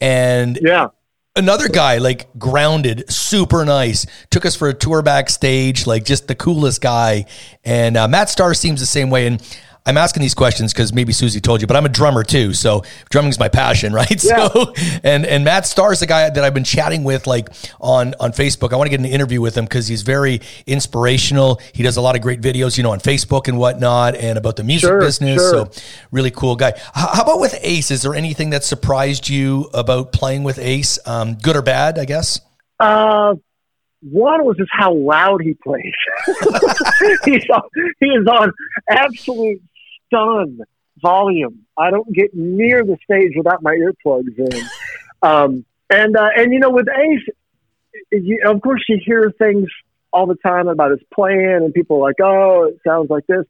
And 0.00 0.58
yeah 0.60 0.88
another 1.34 1.68
guy 1.68 1.98
like 1.98 2.28
grounded 2.38 3.10
super 3.10 3.64
nice 3.64 4.06
took 4.30 4.44
us 4.44 4.54
for 4.54 4.68
a 4.68 4.74
tour 4.74 5.00
backstage 5.00 5.86
like 5.86 6.04
just 6.04 6.28
the 6.28 6.34
coolest 6.34 6.80
guy. 6.80 7.24
And 7.64 7.96
uh, 7.96 8.08
matt 8.08 8.28
starr 8.28 8.54
seems 8.54 8.80
the 8.80 8.86
same 8.86 9.10
way. 9.10 9.26
And 9.26 9.58
I'm 9.84 9.96
asking 9.96 10.22
these 10.22 10.34
questions 10.34 10.72
because 10.72 10.92
maybe 10.92 11.12
Susie 11.12 11.40
told 11.40 11.60
you, 11.60 11.66
but 11.66 11.76
I'm 11.76 11.84
a 11.84 11.88
drummer 11.88 12.22
too. 12.22 12.52
So 12.52 12.82
drumming's 13.10 13.38
my 13.38 13.48
passion, 13.48 13.92
right? 14.02 14.22
Yeah. 14.22 14.48
So 14.48 14.74
and 15.02 15.26
and 15.26 15.44
Matt 15.44 15.66
Starr 15.66 15.92
is 15.92 16.00
the 16.00 16.06
guy 16.06 16.30
that 16.30 16.44
I've 16.44 16.54
been 16.54 16.64
chatting 16.64 17.04
with 17.04 17.26
like 17.26 17.48
on 17.80 18.14
on 18.20 18.32
Facebook. 18.32 18.72
I 18.72 18.76
want 18.76 18.86
to 18.86 18.96
get 18.96 19.00
an 19.00 19.06
interview 19.06 19.40
with 19.40 19.56
him 19.56 19.64
because 19.64 19.88
he's 19.88 20.02
very 20.02 20.40
inspirational. 20.66 21.60
He 21.72 21.82
does 21.82 21.96
a 21.96 22.00
lot 22.00 22.14
of 22.14 22.22
great 22.22 22.40
videos, 22.40 22.76
you 22.76 22.82
know, 22.82 22.92
on 22.92 23.00
Facebook 23.00 23.48
and 23.48 23.58
whatnot, 23.58 24.14
and 24.14 24.38
about 24.38 24.56
the 24.56 24.64
music 24.64 24.88
sure, 24.88 25.00
business. 25.00 25.40
Sure. 25.40 25.66
So 25.66 25.82
really 26.10 26.30
cool 26.30 26.54
guy. 26.56 26.74
How 26.94 27.22
about 27.22 27.40
with 27.40 27.58
Ace? 27.62 27.90
Is 27.90 28.02
there 28.02 28.14
anything 28.14 28.50
that 28.50 28.64
surprised 28.64 29.28
you 29.28 29.68
about 29.74 30.12
playing 30.12 30.44
with 30.44 30.58
Ace, 30.58 30.98
um, 31.06 31.34
good 31.34 31.56
or 31.56 31.62
bad? 31.62 31.98
I 31.98 32.04
guess. 32.04 32.40
Uh, 32.78 33.34
one 34.02 34.44
was 34.44 34.56
just 34.56 34.70
how 34.72 34.92
loud 34.92 35.42
he 35.42 35.54
plays. 35.62 35.94
He's 37.24 37.48
on, 37.50 37.62
he 38.00 38.06
is 38.06 38.26
on 38.26 38.52
absolute 38.90 39.62
stun 40.12 40.60
volume. 41.00 41.64
I 41.76 41.90
don't 41.90 42.12
get 42.12 42.34
near 42.34 42.84
the 42.84 42.96
stage 43.04 43.32
without 43.36 43.62
my 43.62 43.74
earplugs 43.74 44.38
in. 44.38 44.68
Um, 45.22 45.64
and 45.90 46.16
uh, 46.16 46.28
and 46.36 46.52
you 46.52 46.58
know, 46.58 46.70
with 46.70 46.86
Ace, 46.88 47.34
you, 48.10 48.42
of 48.46 48.60
course, 48.60 48.82
you 48.88 48.98
hear 49.04 49.32
things 49.38 49.68
all 50.12 50.26
the 50.26 50.36
time 50.36 50.68
about 50.68 50.90
his 50.90 51.00
playing, 51.14 51.60
and 51.62 51.74
people 51.74 51.98
are 51.98 52.08
like, 52.08 52.20
"Oh, 52.22 52.64
it 52.64 52.78
sounds 52.86 53.10
like 53.10 53.26
this." 53.26 53.44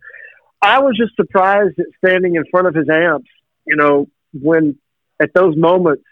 I 0.61 0.81
was 0.81 0.96
just 0.96 1.16
surprised 1.16 1.79
at 1.79 1.87
standing 1.98 2.37
in 2.37 2.44
front 2.51 2.68
of 2.68 2.75
his 2.75 2.88
amps. 2.88 3.29
You 3.66 3.77
know, 3.77 4.09
when 4.33 4.77
at 5.20 5.33
those 5.35 5.57
moments 5.57 6.05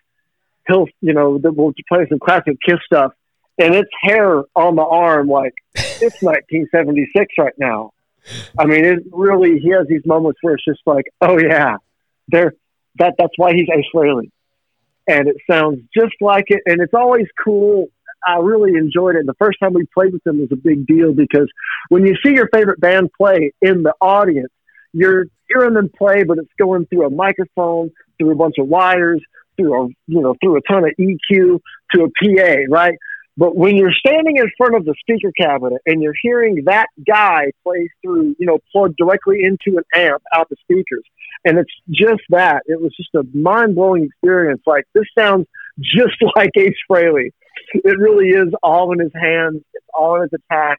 he'll, 0.67 0.87
you 1.01 1.13
know, 1.13 1.41
we'll 1.43 1.73
play 1.89 2.07
some 2.09 2.19
classic 2.19 2.57
Kiss 2.65 2.79
stuff, 2.85 3.13
and 3.59 3.75
it's 3.75 3.91
hair 4.01 4.43
on 4.55 4.77
the 4.77 4.85
arm 4.85 5.29
like 5.29 5.55
it's 5.75 6.23
1976 6.23 7.35
right 7.39 7.55
now. 7.59 7.93
I 8.59 8.67
mean, 8.67 8.85
it 8.85 8.99
really 9.13 9.59
he 9.59 9.71
has 9.71 9.87
these 9.89 10.05
moments 10.05 10.39
where 10.43 10.55
it's 10.55 10.65
just 10.65 10.81
like, 10.87 11.05
oh 11.21 11.39
yeah, 11.39 11.77
there 12.29 12.55
that 12.99 13.15
that's 13.19 13.33
why 13.37 13.53
he's 13.55 13.69
Frehley, 13.95 14.31
and 15.07 15.29
it 15.29 15.37
sounds 15.51 15.81
just 15.95 16.15
like 16.21 16.47
it, 16.49 16.63
and 16.67 16.81
it's 16.81 16.95
always 16.95 17.27
cool. 17.43 17.89
I 18.27 18.37
really 18.37 18.75
enjoyed 18.75 19.17
it. 19.17 19.25
The 19.25 19.35
first 19.39 19.59
time 19.61 19.73
we 19.73 19.87
played 19.95 20.13
with 20.13 20.23
them 20.25 20.41
was 20.41 20.51
a 20.53 20.57
big 20.57 20.87
deal 20.87 21.15
because 21.15 21.49
when 21.89 22.05
you 22.05 22.15
see 22.23 22.35
your 22.35 22.49
favorite 22.53 22.79
band 22.79 23.11
play 23.17 23.53
in 23.63 23.83
the 23.83 23.95
audience, 24.01 24.53
you're 24.93 25.25
hearing 25.49 25.75
them 25.75 25.91
play, 25.97 26.25
but 26.25 26.37
it's 26.37 26.53
going 26.59 26.85
through 26.87 27.07
a 27.07 27.11
microphone, 27.11 27.91
through 28.19 28.33
a 28.33 28.35
bunch 28.35 28.57
of 28.59 28.69
wires, 28.69 29.23
through 29.57 29.85
a 29.85 29.89
you 30.07 30.21
know 30.21 30.35
through 30.43 30.57
a 30.57 30.61
ton 30.63 30.85
of 30.85 30.91
EQ 30.99 31.61
to 31.95 32.05
a 32.05 32.09
PA, 32.09 32.57
right? 32.69 32.97
But 33.37 33.57
when 33.57 33.77
you're 33.77 33.93
standing 33.93 34.37
in 34.37 34.51
front 34.59 34.75
of 34.75 34.85
the 34.85 34.95
speaker 35.01 35.33
cabinet 35.37 35.81
and 35.87 36.03
you're 36.03 36.15
hearing 36.21 36.65
that 36.67 36.87
guy 37.07 37.53
play 37.63 37.89
through, 38.03 38.35
you 38.39 38.47
know, 38.47 38.59
plug 38.73 38.95
directly 38.97 39.45
into 39.45 39.79
an 39.79 39.85
amp 39.95 40.23
out 40.35 40.49
the 40.51 40.57
speakers, 40.61 41.05
and 41.45 41.59
it's 41.59 41.71
just 41.89 42.23
that, 42.31 42.63
it 42.67 42.81
was 42.81 42.95
just 42.97 43.15
a 43.15 43.23
mind 43.37 43.75
blowing 43.77 44.05
experience. 44.05 44.61
Like, 44.67 44.85
this 44.95 45.07
sounds 45.19 45.47
just 45.81 46.17
like 46.37 46.51
Ace 46.57 46.75
Frehley. 46.91 47.31
It 47.73 47.99
really 47.99 48.29
is 48.29 48.53
all 48.63 48.93
in 48.93 48.99
his 48.99 49.13
hands, 49.15 49.63
it's 49.75 49.87
all 49.95 50.17
in 50.17 50.23
his 50.23 50.31
attack. 50.35 50.79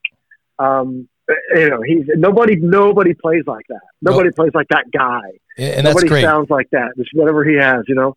Um, 0.60 1.08
you 1.56 1.70
know, 1.70 1.82
he's 1.82 2.04
nobody. 2.16 2.58
Nobody 2.58 3.14
plays 3.14 3.44
like 3.48 3.66
that. 3.70 3.80
Nobody 4.02 4.28
Nope. 4.30 4.36
plays 4.36 4.52
like 4.54 4.68
that 4.70 4.86
guy. 4.92 5.22
And 5.58 5.86
that's 5.88 5.96
nobody 5.96 6.08
great. 6.10 6.24
sounds 6.24 6.50
like 6.50 6.70
that. 6.72 6.90
Just 6.98 7.10
whatever 7.14 7.44
he 7.46 7.56
has, 7.56 7.84
you 7.88 7.96
know. 7.96 8.16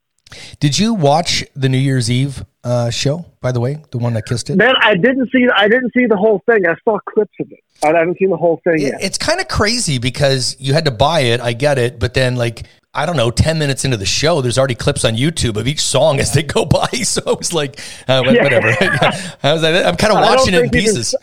Did 0.58 0.78
you 0.78 0.94
watch 0.94 1.44
the 1.54 1.68
New 1.68 1.78
Year's 1.78 2.10
Eve 2.10 2.44
uh, 2.64 2.90
show, 2.90 3.24
by 3.40 3.52
the 3.52 3.60
way? 3.60 3.82
The 3.90 3.98
one 3.98 4.14
that 4.14 4.26
kissed 4.26 4.50
it? 4.50 4.56
Man, 4.56 4.74
I 4.80 4.94
didn't 4.94 5.30
see. 5.30 5.46
I 5.54 5.68
didn't 5.68 5.92
see 5.96 6.06
the 6.06 6.16
whole 6.16 6.42
thing. 6.46 6.66
I 6.66 6.74
saw 6.84 6.98
clips 7.08 7.34
of 7.40 7.52
it. 7.52 7.60
I 7.82 7.88
haven't 7.88 8.18
seen 8.18 8.30
the 8.30 8.36
whole 8.36 8.60
thing 8.64 8.74
It- 8.76 8.80
yet. 8.92 9.02
it's 9.02 9.18
kind 9.18 9.40
of 9.40 9.48
crazy 9.48 9.98
because 9.98 10.56
you 10.58 10.72
had 10.72 10.84
to 10.86 10.90
buy 10.90 11.20
it. 11.20 11.40
I 11.40 11.52
get 11.52 11.78
it, 11.78 11.98
but 12.00 12.14
then 12.14 12.36
like 12.36 12.64
I 12.96 13.06
don't 13.06 13.16
know, 13.16 13.30
ten 13.30 13.58
minutes 13.58 13.84
into 13.84 13.96
the 13.96 14.06
show, 14.06 14.40
there's 14.40 14.56
already 14.56 14.76
clips 14.76 15.04
on 15.04 15.14
YouTube 15.14 15.56
of 15.56 15.66
each 15.66 15.80
song 15.80 16.20
as 16.20 16.32
they 16.32 16.42
go 16.44 16.64
by. 16.78 16.86
So 17.04 17.22
I 17.26 17.32
was 17.32 17.52
like, 17.52 17.78
uh, 18.08 18.22
wha- 18.24 18.32
Yeah. 18.32 18.42
whatever. 18.44 18.68
I 19.42 19.52
was 19.52 19.62
like, 19.62 19.84
I'm 19.84 19.96
kind 19.96 20.12
of 20.12 20.20
watching 20.20 20.54
it 20.54 20.58
in 20.64 20.70
can 20.70 20.80
pieces. 20.80 21.14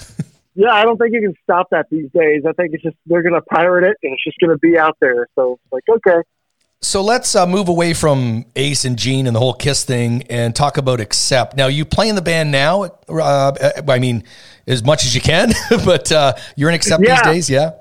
Yeah, 0.54 0.74
I 0.74 0.84
don't 0.84 0.98
think 0.98 1.14
you 1.14 1.22
can 1.22 1.34
stop 1.44 1.70
that 1.72 1.86
these 1.90 2.10
days. 2.14 2.44
I 2.46 2.52
think 2.52 2.74
it's 2.74 2.84
just 2.84 2.98
they're 3.06 3.22
going 3.24 3.36
to 3.36 3.42
pirate 3.42 3.86
it 3.86 3.96
and 4.04 4.12
it's 4.14 4.24
just 4.24 4.38
going 4.40 4.52
to 4.52 4.58
be 4.60 4.78
out 4.78 4.98
there. 5.00 5.28
So 5.36 5.54
it's 5.64 5.72
like, 5.72 5.84
okay, 5.90 6.20
So 6.84 7.04
let's 7.04 7.36
uh, 7.36 7.46
move 7.46 7.70
away 7.70 7.94
from 7.94 8.44
Ace 8.56 8.86
and 8.86 8.98
Gene 8.98 9.28
and 9.28 9.36
the 9.36 9.40
whole 9.40 9.54
Kiss 9.54 9.84
thing 9.84 10.24
and 10.32 10.56
talk 10.56 10.78
about 10.78 11.00
Accept. 11.00 11.56
Now, 11.56 11.68
you 11.68 11.86
play 11.86 12.10
in 12.10 12.16
the 12.16 12.24
band 12.24 12.52
now. 12.52 12.90
Uh, 13.08 13.52
I 13.88 14.00
mean, 14.00 14.24
as 14.66 14.84
much 14.84 15.06
as 15.06 15.14
you 15.14 15.22
can, 15.22 15.52
but 15.86 16.12
uh, 16.12 16.34
you're 16.56 16.70
in 16.70 16.76
Accept 16.76 17.04
Yeah. 17.06 17.32
these 17.32 17.48
days, 17.48 17.50
yeah. 17.52 17.72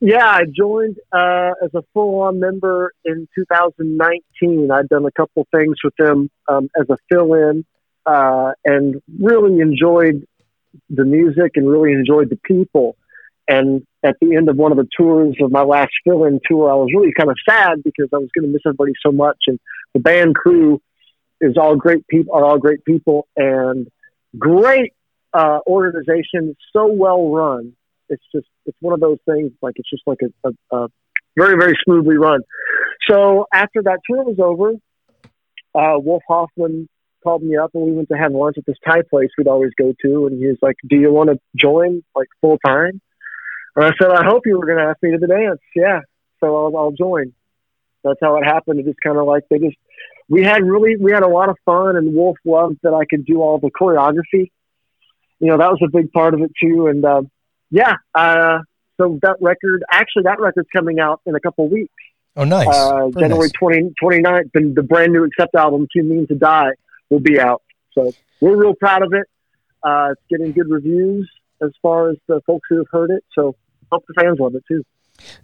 yeah, 0.00 0.26
I 0.26 0.44
joined 0.50 0.96
uh, 1.12 1.50
as 1.62 1.70
a 1.74 1.82
full-on 1.92 2.40
member 2.40 2.94
in 3.04 3.28
2019. 3.34 4.70
I'd 4.70 4.88
done 4.88 5.04
a 5.04 5.12
couple 5.12 5.46
things 5.54 5.76
with 5.84 5.94
them 5.98 6.30
um, 6.48 6.70
as 6.80 6.88
a 6.88 6.96
fill-in, 7.10 7.66
uh, 8.06 8.52
and 8.64 9.02
really 9.20 9.60
enjoyed 9.60 10.26
the 10.88 11.04
music 11.04 11.52
and 11.56 11.68
really 11.68 11.92
enjoyed 11.92 12.30
the 12.30 12.36
people. 12.36 12.96
And 13.50 13.84
at 14.04 14.14
the 14.20 14.36
end 14.36 14.48
of 14.48 14.56
one 14.56 14.70
of 14.70 14.78
the 14.78 14.86
tours 14.96 15.36
of 15.40 15.50
my 15.50 15.62
last 15.62 15.90
fill-in 16.04 16.38
tour, 16.48 16.70
I 16.70 16.74
was 16.74 16.88
really 16.94 17.12
kind 17.12 17.28
of 17.28 17.36
sad 17.48 17.82
because 17.82 18.08
I 18.14 18.18
was 18.18 18.28
going 18.32 18.46
to 18.46 18.52
miss 18.52 18.62
everybody 18.64 18.92
so 19.04 19.10
much. 19.10 19.38
And 19.48 19.58
the 19.92 19.98
band 19.98 20.36
crew 20.36 20.80
is 21.40 21.56
all 21.60 21.74
great 21.74 22.06
people, 22.06 22.32
are 22.32 22.44
all 22.44 22.58
great 22.58 22.84
people, 22.84 23.26
and 23.36 23.88
great 24.38 24.92
uh, 25.34 25.58
organization, 25.66 26.56
so 26.72 26.86
well 26.86 27.28
run. 27.28 27.72
It's 28.08 28.22
just 28.32 28.46
it's 28.66 28.76
one 28.80 28.94
of 28.94 29.00
those 29.00 29.18
things 29.28 29.50
like 29.62 29.74
it's 29.76 29.90
just 29.90 30.02
like 30.06 30.18
a, 30.22 30.48
a, 30.48 30.76
a 30.76 30.88
very 31.36 31.56
very 31.58 31.76
smoothly 31.84 32.18
run. 32.18 32.42
So 33.08 33.46
after 33.52 33.82
that 33.82 33.98
tour 34.08 34.24
was 34.24 34.38
over, 34.38 34.74
uh, 35.74 35.98
Wolf 35.98 36.22
Hoffmann 36.28 36.88
called 37.24 37.42
me 37.42 37.56
up 37.56 37.70
and 37.74 37.84
we 37.84 37.92
went 37.92 38.08
to 38.10 38.16
have 38.16 38.32
lunch 38.32 38.58
at 38.58 38.66
this 38.66 38.76
Thai 38.86 39.02
place 39.10 39.28
we'd 39.36 39.48
always 39.48 39.72
go 39.76 39.92
to, 40.04 40.26
and 40.26 40.38
he 40.38 40.46
was 40.46 40.58
like, 40.62 40.76
"Do 40.88 40.96
you 40.96 41.12
want 41.12 41.30
to 41.30 41.38
join 41.56 42.04
like 42.14 42.28
full 42.40 42.58
time?" 42.64 43.00
And 43.76 43.84
I 43.84 43.92
said, 44.00 44.10
"I 44.10 44.24
hope 44.24 44.46
you 44.46 44.58
were 44.58 44.66
going 44.66 44.78
to 44.78 44.84
ask 44.84 45.02
me 45.02 45.12
to 45.12 45.18
the 45.18 45.26
dance." 45.26 45.60
Yeah, 45.74 46.00
so 46.40 46.56
I'll, 46.56 46.76
I'll 46.76 46.92
join. 46.92 47.32
That's 48.02 48.18
how 48.22 48.36
it 48.36 48.44
happened. 48.44 48.80
It 48.80 48.86
just 48.86 49.00
kind 49.02 49.18
of 49.18 49.26
like 49.26 49.44
they 49.50 49.58
just 49.58 49.76
we 50.28 50.42
had 50.42 50.64
really 50.64 50.96
we 50.96 51.12
had 51.12 51.22
a 51.22 51.28
lot 51.28 51.48
of 51.48 51.56
fun, 51.64 51.96
and 51.96 52.14
Wolf 52.14 52.38
loved 52.44 52.78
that 52.82 52.94
I 52.94 53.04
could 53.04 53.24
do 53.24 53.42
all 53.42 53.58
the 53.58 53.70
choreography. 53.70 54.50
You 55.38 55.48
know, 55.48 55.58
that 55.58 55.70
was 55.70 55.80
a 55.82 55.90
big 55.90 56.12
part 56.12 56.34
of 56.34 56.40
it 56.40 56.52
too, 56.60 56.86
and. 56.86 57.04
Uh, 57.04 57.22
yeah, 57.70 57.94
uh, 58.14 58.58
so 58.96 59.18
that 59.22 59.36
record, 59.40 59.84
actually, 59.90 60.24
that 60.24 60.40
record's 60.40 60.68
coming 60.72 60.98
out 60.98 61.20
in 61.24 61.34
a 61.34 61.40
couple 61.40 61.66
of 61.66 61.70
weeks. 61.70 61.92
Oh, 62.36 62.44
nice. 62.44 62.68
Uh, 62.68 63.08
Very 63.08 63.28
January 63.28 63.48
nice. 63.48 63.52
20, 63.52 63.94
29th, 64.02 64.50
and 64.54 64.74
the 64.74 64.82
brand 64.82 65.12
new 65.12 65.24
Accept 65.24 65.54
album, 65.54 65.86
Too 65.94 66.02
Mean 66.02 66.26
to 66.26 66.34
Die, 66.34 66.70
will 67.08 67.20
be 67.20 67.40
out. 67.40 67.62
So 67.92 68.12
we're 68.40 68.56
real 68.56 68.74
proud 68.74 69.02
of 69.02 69.12
it. 69.12 69.26
Uh, 69.82 70.10
it's 70.12 70.22
getting 70.28 70.52
good 70.52 70.68
reviews 70.68 71.30
as 71.62 71.70
far 71.82 72.10
as 72.10 72.16
the 72.26 72.40
folks 72.46 72.66
who 72.68 72.78
have 72.78 72.86
heard 72.90 73.10
it. 73.10 73.24
So 73.34 73.56
hope 73.90 74.04
the 74.06 74.14
fans 74.14 74.38
love 74.38 74.54
it 74.54 74.64
too. 74.66 74.82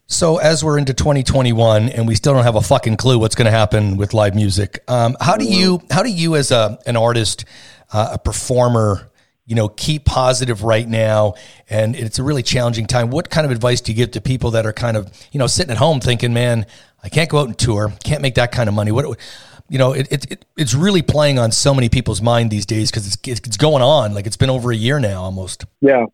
So 0.07 0.39
as 0.39 0.65
we're 0.65 0.79
into 0.79 0.95
2021 0.95 1.91
and 1.91 2.09
we 2.09 2.15
still 2.15 2.33
don't 2.33 2.45
have 2.45 2.57
a 2.57 2.63
fucking 2.63 2.97
clue 2.97 3.19
what's 3.19 3.35
going 3.35 3.47
to 3.47 3.51
happen 3.51 3.97
with 3.97 4.15
live 4.15 4.35
music, 4.35 4.83
um, 4.89 5.17
how 5.21 5.37
do 5.37 5.45
you 5.45 5.83
how 5.91 6.03
do 6.03 6.11
you 6.11 6.37
as 6.37 6.51
a 6.51 6.79
an 6.87 6.97
artist, 6.97 7.45
uh, 7.93 8.11
a 8.13 8.19
performer, 8.19 9.11
you 9.45 9.55
know, 9.55 9.69
keep 9.69 10.05
positive 10.05 10.63
right 10.63 10.89
now? 10.89 11.35
And 11.69 11.95
it's 11.95 12.19
a 12.19 12.23
really 12.23 12.43
challenging 12.43 12.87
time. 12.87 13.11
What 13.11 13.29
kind 13.29 13.45
of 13.45 13.51
advice 13.51 13.83
do 13.83 13.93
you 13.93 13.97
give 13.97 14.13
to 14.13 14.21
people 14.21 14.53
that 14.53 14.65
are 14.65 14.73
kind 14.73 14.97
of 14.97 15.13
you 15.33 15.39
know 15.39 15.47
sitting 15.47 15.73
at 15.73 15.79
home 15.79 16.01
thinking, 16.01 16.33
man, 16.33 16.67
I 17.03 17.09
can't 17.09 17.29
go 17.29 17.39
out 17.39 17.49
and 17.49 17.59
tour, 17.59 17.93
can't 18.03 18.23
make 18.23 18.37
that 18.37 18.53
kind 18.53 18.69
of 18.69 18.75
money. 18.75 18.93
What 18.93 19.19
you 19.69 19.79
know, 19.79 19.93
it, 19.93 20.07
it, 20.11 20.31
it 20.31 20.45
it's 20.57 20.75
really 20.75 21.03
playing 21.03 21.39
on 21.39 21.53
so 21.53 21.75
many 21.75 21.89
people's 21.89 22.23
mind 22.23 22.51
these 22.51 22.67
days 22.67 22.91
because 22.91 23.07
it's 23.07 23.17
it's 23.27 23.57
going 23.57 23.83
on 23.83 24.15
like 24.15 24.27
it's 24.27 24.37
been 24.37 24.51
over 24.51 24.73
a 24.73 24.77
year 24.77 24.99
now 24.99 25.23
almost. 25.23 25.65
Yeah. 25.81 26.07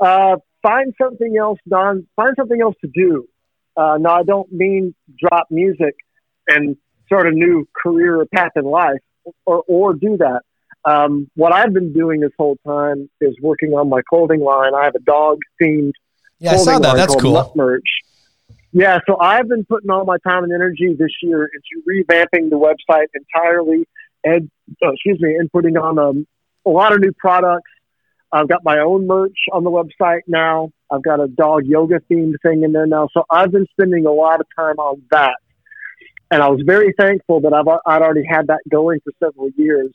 Uh, 0.00 0.36
find 0.62 0.94
something 1.00 1.36
else, 1.36 1.58
Don. 1.68 2.06
Find 2.16 2.34
something 2.36 2.60
else 2.60 2.74
to 2.82 2.90
do. 2.92 3.28
Uh, 3.76 3.98
no, 4.00 4.10
I 4.10 4.22
don't 4.22 4.50
mean 4.52 4.94
drop 5.18 5.46
music 5.50 5.94
and 6.48 6.76
start 7.06 7.26
a 7.26 7.30
new 7.30 7.68
career 7.82 8.20
or 8.20 8.26
path 8.26 8.52
in 8.56 8.64
life, 8.64 9.00
or 9.44 9.62
or 9.66 9.94
do 9.94 10.16
that. 10.18 10.42
Um, 10.84 11.28
what 11.34 11.52
I've 11.52 11.72
been 11.72 11.92
doing 11.92 12.20
this 12.20 12.30
whole 12.38 12.56
time 12.64 13.10
is 13.20 13.34
working 13.42 13.72
on 13.72 13.88
my 13.88 14.00
clothing 14.08 14.40
line. 14.40 14.72
I 14.74 14.84
have 14.84 14.94
a 14.94 15.00
dog 15.00 15.38
themed 15.60 15.92
Yeah, 16.38 16.52
I 16.52 16.56
saw 16.56 16.78
that. 16.78 16.96
That's 16.96 17.16
cool. 17.16 17.52
Merch. 17.56 17.82
Yeah, 18.72 18.98
so 19.06 19.18
I've 19.18 19.48
been 19.48 19.64
putting 19.64 19.90
all 19.90 20.04
my 20.04 20.18
time 20.18 20.44
and 20.44 20.52
energy 20.52 20.94
this 20.98 21.12
year 21.22 21.44
into 21.48 21.82
revamping 21.88 22.50
the 22.50 22.58
website 22.58 23.06
entirely, 23.14 23.86
and 24.24 24.50
uh, 24.84 24.92
excuse 24.92 25.20
me, 25.20 25.36
and 25.36 25.50
putting 25.50 25.76
on 25.76 25.98
um, 25.98 26.26
a 26.66 26.70
lot 26.70 26.92
of 26.92 27.00
new 27.00 27.12
products. 27.12 27.70
I've 28.32 28.48
got 28.48 28.64
my 28.64 28.80
own 28.80 29.06
merch 29.06 29.38
on 29.52 29.64
the 29.64 29.70
website 29.70 30.22
now. 30.26 30.70
I've 30.90 31.02
got 31.02 31.20
a 31.20 31.28
dog 31.28 31.64
yoga 31.64 32.00
themed 32.10 32.34
thing 32.42 32.64
in 32.64 32.72
there 32.72 32.86
now. 32.86 33.08
So 33.14 33.24
I've 33.30 33.52
been 33.52 33.66
spending 33.70 34.04
a 34.04 34.12
lot 34.12 34.40
of 34.40 34.46
time 34.56 34.78
on 34.78 35.02
that, 35.10 35.36
and 36.30 36.42
I 36.42 36.48
was 36.48 36.60
very 36.66 36.92
thankful 36.98 37.40
that 37.42 37.54
I've 37.54 37.68
I'd 37.86 38.02
already 38.02 38.26
had 38.28 38.48
that 38.48 38.60
going 38.68 39.00
for 39.04 39.12
several 39.22 39.50
years, 39.56 39.90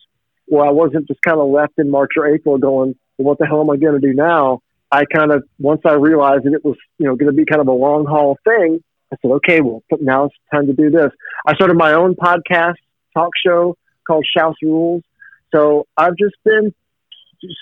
where 0.48 0.66
I 0.66 0.72
wasn't 0.72 1.08
just 1.08 1.22
kind 1.22 1.40
of 1.40 1.50
left 1.50 1.74
in 1.78 1.92
March 1.92 2.12
or 2.18 2.26
April 2.26 2.58
going, 2.58 2.96
well, 3.18 3.28
"What 3.28 3.38
the 3.38 3.46
hell 3.46 3.62
am 3.62 3.70
I 3.70 3.78
going 3.78 4.00
to 4.00 4.08
do 4.08 4.14
now?" 4.14 4.62
I 4.92 5.06
kind 5.06 5.32
of 5.32 5.44
once 5.60 5.82
I 5.86 5.94
realized 5.94 6.44
that 6.44 6.54
it 6.54 6.66
was 6.66 6.78
you 6.98 7.08
know 7.08 7.16
going 7.16 7.32
to 7.32 7.36
be 7.36 7.46
kind 7.46 7.62
of 7.62 7.68
a 7.68 7.74
long 7.74 8.06
haul 8.06 8.38
thing, 8.44 8.84
I 9.12 9.18
said, 9.22 9.32
okay, 9.32 9.62
well 9.62 9.84
now 10.00 10.26
it's 10.26 10.36
time 10.54 10.68
to 10.68 10.74
do 10.74 10.90
this. 10.90 11.12
I 11.46 11.56
started 11.56 11.78
my 11.78 11.94
own 11.94 12.16
podcast 12.16 12.76
talk 13.14 13.32
show 13.46 13.78
called 14.08 14.26
Shouse 14.36 14.56
Rules. 14.62 15.04
So 15.54 15.86
I've 15.98 16.16
just 16.18 16.36
been 16.44 16.74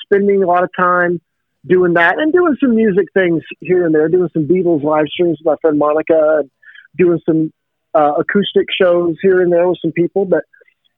spending 0.05 0.43
a 0.43 0.47
lot 0.47 0.63
of 0.63 0.69
time 0.77 1.21
doing 1.65 1.93
that 1.93 2.17
and 2.17 2.31
doing 2.31 2.55
some 2.59 2.75
music 2.75 3.07
things 3.13 3.43
here 3.59 3.85
and 3.85 3.93
there, 3.93 4.07
doing 4.07 4.29
some 4.33 4.47
Beatles 4.47 4.83
live 4.83 5.07
streams 5.07 5.39
with 5.39 5.45
my 5.45 5.55
friend 5.61 5.77
Monica, 5.77 6.39
and 6.39 6.51
doing 6.97 7.19
some 7.25 7.51
uh, 7.93 8.13
acoustic 8.19 8.67
shows 8.79 9.17
here 9.21 9.41
and 9.41 9.51
there 9.51 9.67
with 9.67 9.79
some 9.81 9.91
people. 9.91 10.25
But 10.25 10.43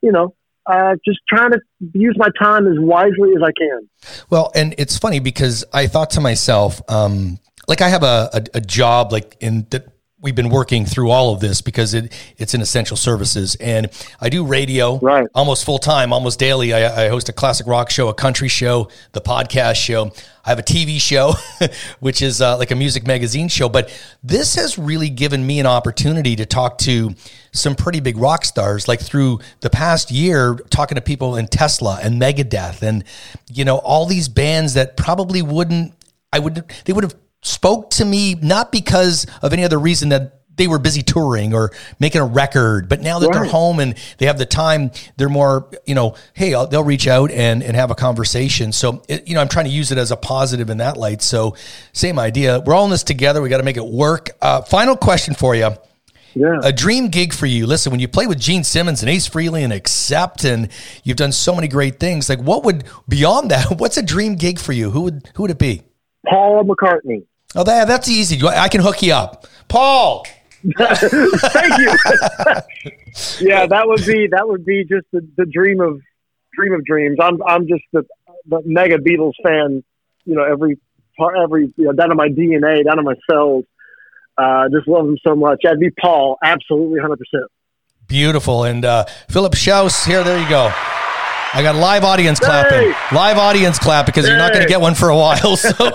you 0.02 0.12
know, 0.12 0.36
uh, 0.65 0.95
just 1.06 1.19
trying 1.28 1.52
to 1.52 1.60
use 1.93 2.15
my 2.17 2.30
time 2.39 2.67
as 2.67 2.80
wisely 2.80 3.32
as 3.36 3.43
I 3.43 3.52
can. 3.58 3.89
Well, 4.30 4.52
and 4.56 4.76
it's 4.78 4.97
funny 4.97 5.19
because 5.19 5.63
I 5.74 5.88
thought 5.88 6.12
to 6.12 6.21
myself, 6.21 6.82
um, 6.89 7.39
like 7.67 7.82
I 7.82 7.89
have 7.89 8.04
a, 8.04 8.30
a, 8.34 8.43
a 8.56 8.62
job 8.62 9.12
like 9.12 9.38
in 9.39 9.67
that 9.71 9.88
we've 10.21 10.36
been 10.36 10.49
working 10.49 10.86
through 10.86 11.10
all 11.10 11.34
of 11.34 11.39
this 11.39 11.62
because 11.62 11.93
it 11.95 12.13
it's 12.38 12.53
in 12.53 12.62
essential 12.62 12.95
services 12.95 13.55
and 13.55 13.89
I 14.19 14.29
do 14.29 14.45
radio 14.45 14.99
Right. 14.99 15.27
almost 15.34 15.65
full 15.65 15.79
time, 15.79 16.13
almost 16.13 16.38
daily. 16.39 16.73
I, 16.73 17.05
I 17.05 17.10
host 17.10 17.27
a 17.29 17.34
classic 17.34 17.65
rock 17.67 17.89
show, 17.89 18.07
a 18.07 18.13
country 18.13 18.47
show, 18.47 18.89
the 19.13 19.21
podcast 19.21 19.75
show. 19.75 20.12
I 20.45 20.49
have 20.49 20.60
a 20.60 20.63
TV 20.63 20.99
show, 20.99 21.34
which 21.99 22.21
is 22.21 22.41
uh, 22.41 22.57
like 22.57 22.71
a 22.71 22.75
music 22.75 23.05
magazine 23.05 23.47
show. 23.47 23.69
But 23.69 23.91
this 24.23 24.55
has 24.55 24.77
really 24.77 25.10
given 25.10 25.45
me 25.45 25.60
an 25.60 25.65
opportunity 25.67 26.36
to 26.36 26.45
talk 26.45 26.77
to 26.79 27.12
some 27.51 27.75
pretty 27.75 27.99
big 27.99 28.17
rock 28.17 28.45
stars, 28.45 28.88
like 28.88 28.99
through 29.01 29.39
the 29.60 29.69
past 29.69 30.10
year, 30.12 30.55
talking 30.69 30.95
to 30.95 31.01
people 31.01 31.36
in 31.36 31.47
Tesla 31.47 31.99
and 32.01 32.19
Megadeth, 32.19 32.81
and 32.81 33.03
you 33.53 33.65
know 33.65 33.77
all 33.77 34.05
these 34.05 34.29
bands 34.29 34.73
that 34.75 34.97
probably 34.97 35.41
wouldn't. 35.41 35.93
I 36.34 36.39
would. 36.39 36.63
They 36.86 36.93
would 36.93 37.03
have 37.03 37.15
spoke 37.41 37.89
to 37.91 38.06
me 38.06 38.36
not 38.36 38.71
because 38.71 39.25
of 39.41 39.54
any 39.54 39.63
other 39.63 39.80
reason 39.80 40.10
that 40.10 40.41
they 40.58 40.67
were 40.67 40.80
busy 40.80 41.01
touring 41.01 41.54
or 41.54 41.71
making 41.99 42.21
a 42.21 42.25
record, 42.25 42.88
but 42.89 43.01
now 43.01 43.19
that 43.19 43.32
they're 43.32 43.45
home 43.45 43.80
and 43.80 43.95
they 44.17 44.27
have 44.27 44.38
the 44.38 44.45
time, 44.45 44.91
they're 45.17 45.30
more, 45.30 45.69
you 45.86 45.95
know, 45.95 46.15
hey, 46.34 46.54
I'll, 46.54 46.67
they'll 46.67 46.84
reach 46.84 47.08
out 47.08 47.32
and, 47.32 47.63
and 47.63 47.75
have 47.75 47.89
a 47.89 47.95
conversation. 47.95 48.71
So, 48.71 49.01
it, 49.08 49.27
you 49.27 49.34
know, 49.34 49.41
I'm 49.41 49.47
trying 49.47 49.65
to 49.65 49.71
use 49.71 49.91
it 49.91 49.97
as 49.97 50.12
a 50.12 50.17
positive 50.17 50.69
in 50.69 50.77
that 50.77 50.97
light. 50.97 51.21
So, 51.21 51.56
same 51.93 52.19
idea. 52.19 52.60
We're 52.60 52.75
all 52.75 52.86
in 52.86 52.91
this 52.91 53.04
together. 53.04 53.41
We 53.41 53.49
got 53.49 53.58
to 53.58 53.63
make 53.63 53.77
it 53.77 53.86
work. 53.86 54.30
Uh, 54.41 54.62
final 54.62 54.95
question 54.95 55.34
for 55.34 55.56
you. 55.56 55.71
Yeah. 56.36 56.60
A 56.63 56.71
dream 56.71 57.10
gig 57.10 57.34
for 57.34 57.45
you. 57.45 57.65
Listen, 57.65 57.91
when 57.91 57.99
you 57.99 58.08
play 58.08 58.27
with 58.27 58.39
Gene 58.39 58.63
Simmons 58.63 59.01
and 59.01 59.10
Ace 59.10 59.27
Frehley 59.27 59.63
and 59.63 59.73
Accept, 59.73 60.43
and 60.45 60.69
you've 61.04 61.17
done 61.17 61.32
so 61.32 61.56
many 61.56 61.67
great 61.67 61.99
things. 61.99 62.30
Like, 62.30 62.39
what 62.39 62.63
would 62.63 62.84
beyond 63.10 63.51
that? 63.51 63.71
What's 63.80 63.97
a 63.97 64.04
dream 64.04 64.36
gig 64.36 64.60
for 64.60 64.73
you? 64.73 64.91
Who 64.91 65.01
would 65.01 65.30
who 65.36 65.43
would 65.43 65.51
it 65.51 65.60
be? 65.60 65.84
Paul 66.27 66.63
McCartney. 66.63 67.25
Oh, 67.55 67.63
that 67.63 67.87
that's 67.87 68.07
easy. 68.09 68.45
I 68.45 68.67
can 68.69 68.81
hook 68.81 69.01
you 69.01 69.13
up, 69.13 69.45
Paul. 69.67 70.25
Thank 70.77 71.79
you. 71.79 71.95
yeah, 73.39 73.65
that 73.65 73.83
would 73.85 74.05
be 74.05 74.27
that 74.31 74.47
would 74.47 74.65
be 74.65 74.83
just 74.83 75.05
the, 75.11 75.27
the 75.37 75.45
dream 75.45 75.81
of 75.81 75.99
dream 76.53 76.73
of 76.73 76.85
dreams. 76.85 77.17
I'm 77.21 77.41
I'm 77.43 77.67
just 77.67 77.83
the, 77.91 78.05
the 78.45 78.61
mega 78.65 78.97
Beatles 78.97 79.33
fan. 79.43 79.83
You 80.25 80.35
know, 80.35 80.43
every 80.43 80.79
part, 81.17 81.35
every 81.37 81.73
you 81.75 81.85
know, 81.85 81.93
down 81.93 82.09
to 82.09 82.15
my 82.15 82.29
DNA, 82.29 82.85
down 82.85 82.97
to 82.97 83.03
my 83.03 83.15
cells. 83.29 83.65
Uh, 84.37 84.69
just 84.69 84.87
love 84.87 85.05
them 85.05 85.17
so 85.25 85.35
much. 85.35 85.59
That'd 85.63 85.79
be 85.79 85.89
Paul, 85.91 86.37
absolutely, 86.43 86.99
hundred 86.99 87.19
percent. 87.19 87.51
Beautiful. 88.07 88.63
And 88.63 88.85
uh, 88.85 89.05
Philip 89.29 89.55
Shouse, 89.55 90.05
here, 90.05 90.23
there 90.23 90.41
you 90.41 90.49
go. 90.49 90.71
I 91.53 91.61
got 91.63 91.75
live 91.75 92.03
audience 92.05 92.39
clapping. 92.39 92.91
Hey! 92.93 93.15
Live 93.15 93.37
audience 93.37 93.77
clap 93.77 94.05
because 94.05 94.25
you're 94.27 94.37
not 94.37 94.53
going 94.53 94.63
to 94.63 94.69
get 94.69 94.79
one 94.79 94.95
for 94.95 95.09
a 95.09 95.15
while. 95.17 95.57
So 95.57 95.69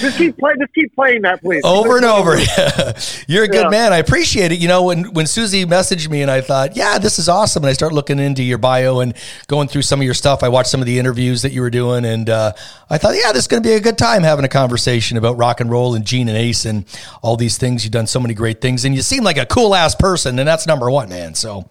Just 0.00 0.18
keep 0.18 0.36
playing. 0.38 0.58
Just 0.60 0.74
keep 0.74 0.94
playing 0.94 1.22
that, 1.22 1.40
please. 1.42 1.62
over 1.64 1.96
and 1.96 2.04
over. 2.04 2.36
You're 3.28 3.44
a 3.44 3.48
good 3.48 3.64
Yeah. 3.64 3.68
man. 3.68 3.92
I 3.92 3.98
appreciate 3.98 4.50
it. 4.50 4.58
You 4.58 4.66
know, 4.68 4.82
when 4.84 5.12
when 5.12 5.26
Susie 5.26 5.64
messaged 5.64 6.08
me 6.10 6.22
and 6.22 6.30
I 6.30 6.40
thought, 6.40 6.76
yeah, 6.76 6.98
this 6.98 7.18
is 7.18 7.28
awesome, 7.28 7.62
and 7.62 7.70
I 7.70 7.72
start 7.72 7.92
looking 7.92 8.18
into 8.18 8.42
your 8.42 8.58
bio 8.58 9.00
and 9.00 9.14
going 9.46 9.68
through 9.68 9.82
some 9.82 10.00
of 10.00 10.04
your 10.04 10.14
stuff. 10.14 10.42
I 10.42 10.48
watched 10.48 10.70
some 10.70 10.80
of 10.80 10.86
the 10.86 10.98
interviews 10.98 11.42
that 11.42 11.52
you 11.52 11.60
were 11.60 11.70
doing, 11.70 12.04
and 12.04 12.28
uh, 12.30 12.52
I 12.90 12.98
thought, 12.98 13.14
yeah, 13.14 13.32
this 13.32 13.42
is 13.42 13.48
going 13.48 13.62
to 13.62 13.68
be 13.68 13.74
a 13.74 13.80
good 13.80 13.98
time 13.98 14.22
having 14.22 14.44
a 14.44 14.48
conversation 14.48 15.16
about 15.18 15.36
rock 15.36 15.60
and 15.60 15.70
roll 15.70 15.94
and 15.94 16.04
Gene 16.04 16.28
and 16.28 16.36
Ace 16.38 16.64
and 16.64 16.84
all 17.22 17.36
these 17.36 17.58
things. 17.58 17.84
You've 17.84 17.92
done 17.92 18.06
so 18.06 18.18
many 18.18 18.34
great 18.34 18.60
things, 18.60 18.84
and 18.84 18.94
you 18.94 19.02
seem 19.02 19.22
like 19.24 19.36
a 19.36 19.46
cool 19.46 19.74
ass 19.74 19.94
person, 19.94 20.38
and 20.38 20.48
that's 20.48 20.66
number 20.66 20.90
one, 20.90 21.08
man. 21.10 21.34
So. 21.34 21.68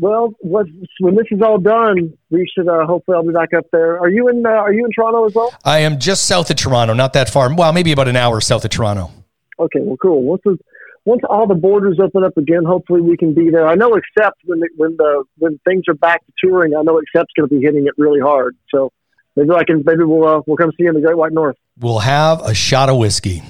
Well, 0.00 0.32
when 0.40 1.14
this 1.14 1.26
is 1.30 1.42
all 1.42 1.58
done, 1.58 2.14
we 2.30 2.50
should 2.56 2.68
uh, 2.68 2.86
hopefully 2.86 3.16
I'll 3.16 3.22
be 3.22 3.34
back 3.34 3.52
up 3.56 3.66
there. 3.70 4.00
Are 4.00 4.08
you 4.08 4.28
in? 4.28 4.44
Uh, 4.46 4.48
are 4.48 4.72
you 4.72 4.86
in 4.86 4.90
Toronto 4.92 5.26
as 5.26 5.34
well? 5.34 5.52
I 5.62 5.80
am 5.80 5.98
just 5.98 6.26
south 6.26 6.48
of 6.48 6.56
Toronto, 6.56 6.94
not 6.94 7.12
that 7.12 7.28
far. 7.28 7.54
Well, 7.54 7.72
maybe 7.74 7.92
about 7.92 8.08
an 8.08 8.16
hour 8.16 8.40
south 8.40 8.64
of 8.64 8.70
Toronto. 8.70 9.10
Okay, 9.58 9.80
well, 9.80 9.98
cool. 9.98 10.22
Once 10.22 10.40
the, 10.42 10.58
once 11.04 11.20
all 11.28 11.46
the 11.46 11.54
borders 11.54 11.98
open 12.02 12.24
up 12.24 12.38
again, 12.38 12.64
hopefully 12.64 13.02
we 13.02 13.18
can 13.18 13.34
be 13.34 13.50
there. 13.50 13.68
I 13.68 13.74
know, 13.74 13.94
except 13.94 14.38
when 14.46 14.60
the, 14.60 14.70
when 14.76 14.96
the 14.96 15.24
when 15.36 15.60
things 15.68 15.84
are 15.88 15.94
back 15.94 16.24
to 16.24 16.32
touring, 16.42 16.74
I 16.74 16.80
know 16.80 16.98
Accept's 16.98 17.32
going 17.36 17.50
to 17.50 17.54
be 17.54 17.60
hitting 17.60 17.86
it 17.86 17.92
really 17.98 18.20
hard. 18.20 18.56
So 18.74 18.90
maybe 19.36 19.50
I 19.50 19.64
can 19.64 19.82
maybe 19.84 20.04
we'll 20.04 20.26
uh, 20.26 20.40
we'll 20.46 20.56
come 20.56 20.70
see 20.70 20.84
you 20.84 20.88
in 20.88 20.94
the 20.94 21.02
Great 21.02 21.18
White 21.18 21.32
North. 21.32 21.56
We'll 21.78 21.98
have 21.98 22.40
a 22.40 22.54
shot 22.54 22.88
of 22.88 22.96
whiskey. 22.96 23.42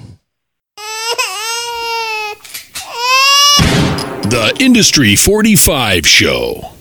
The 4.31 4.55
Industry 4.61 5.17
45 5.17 6.07
Show. 6.07 6.80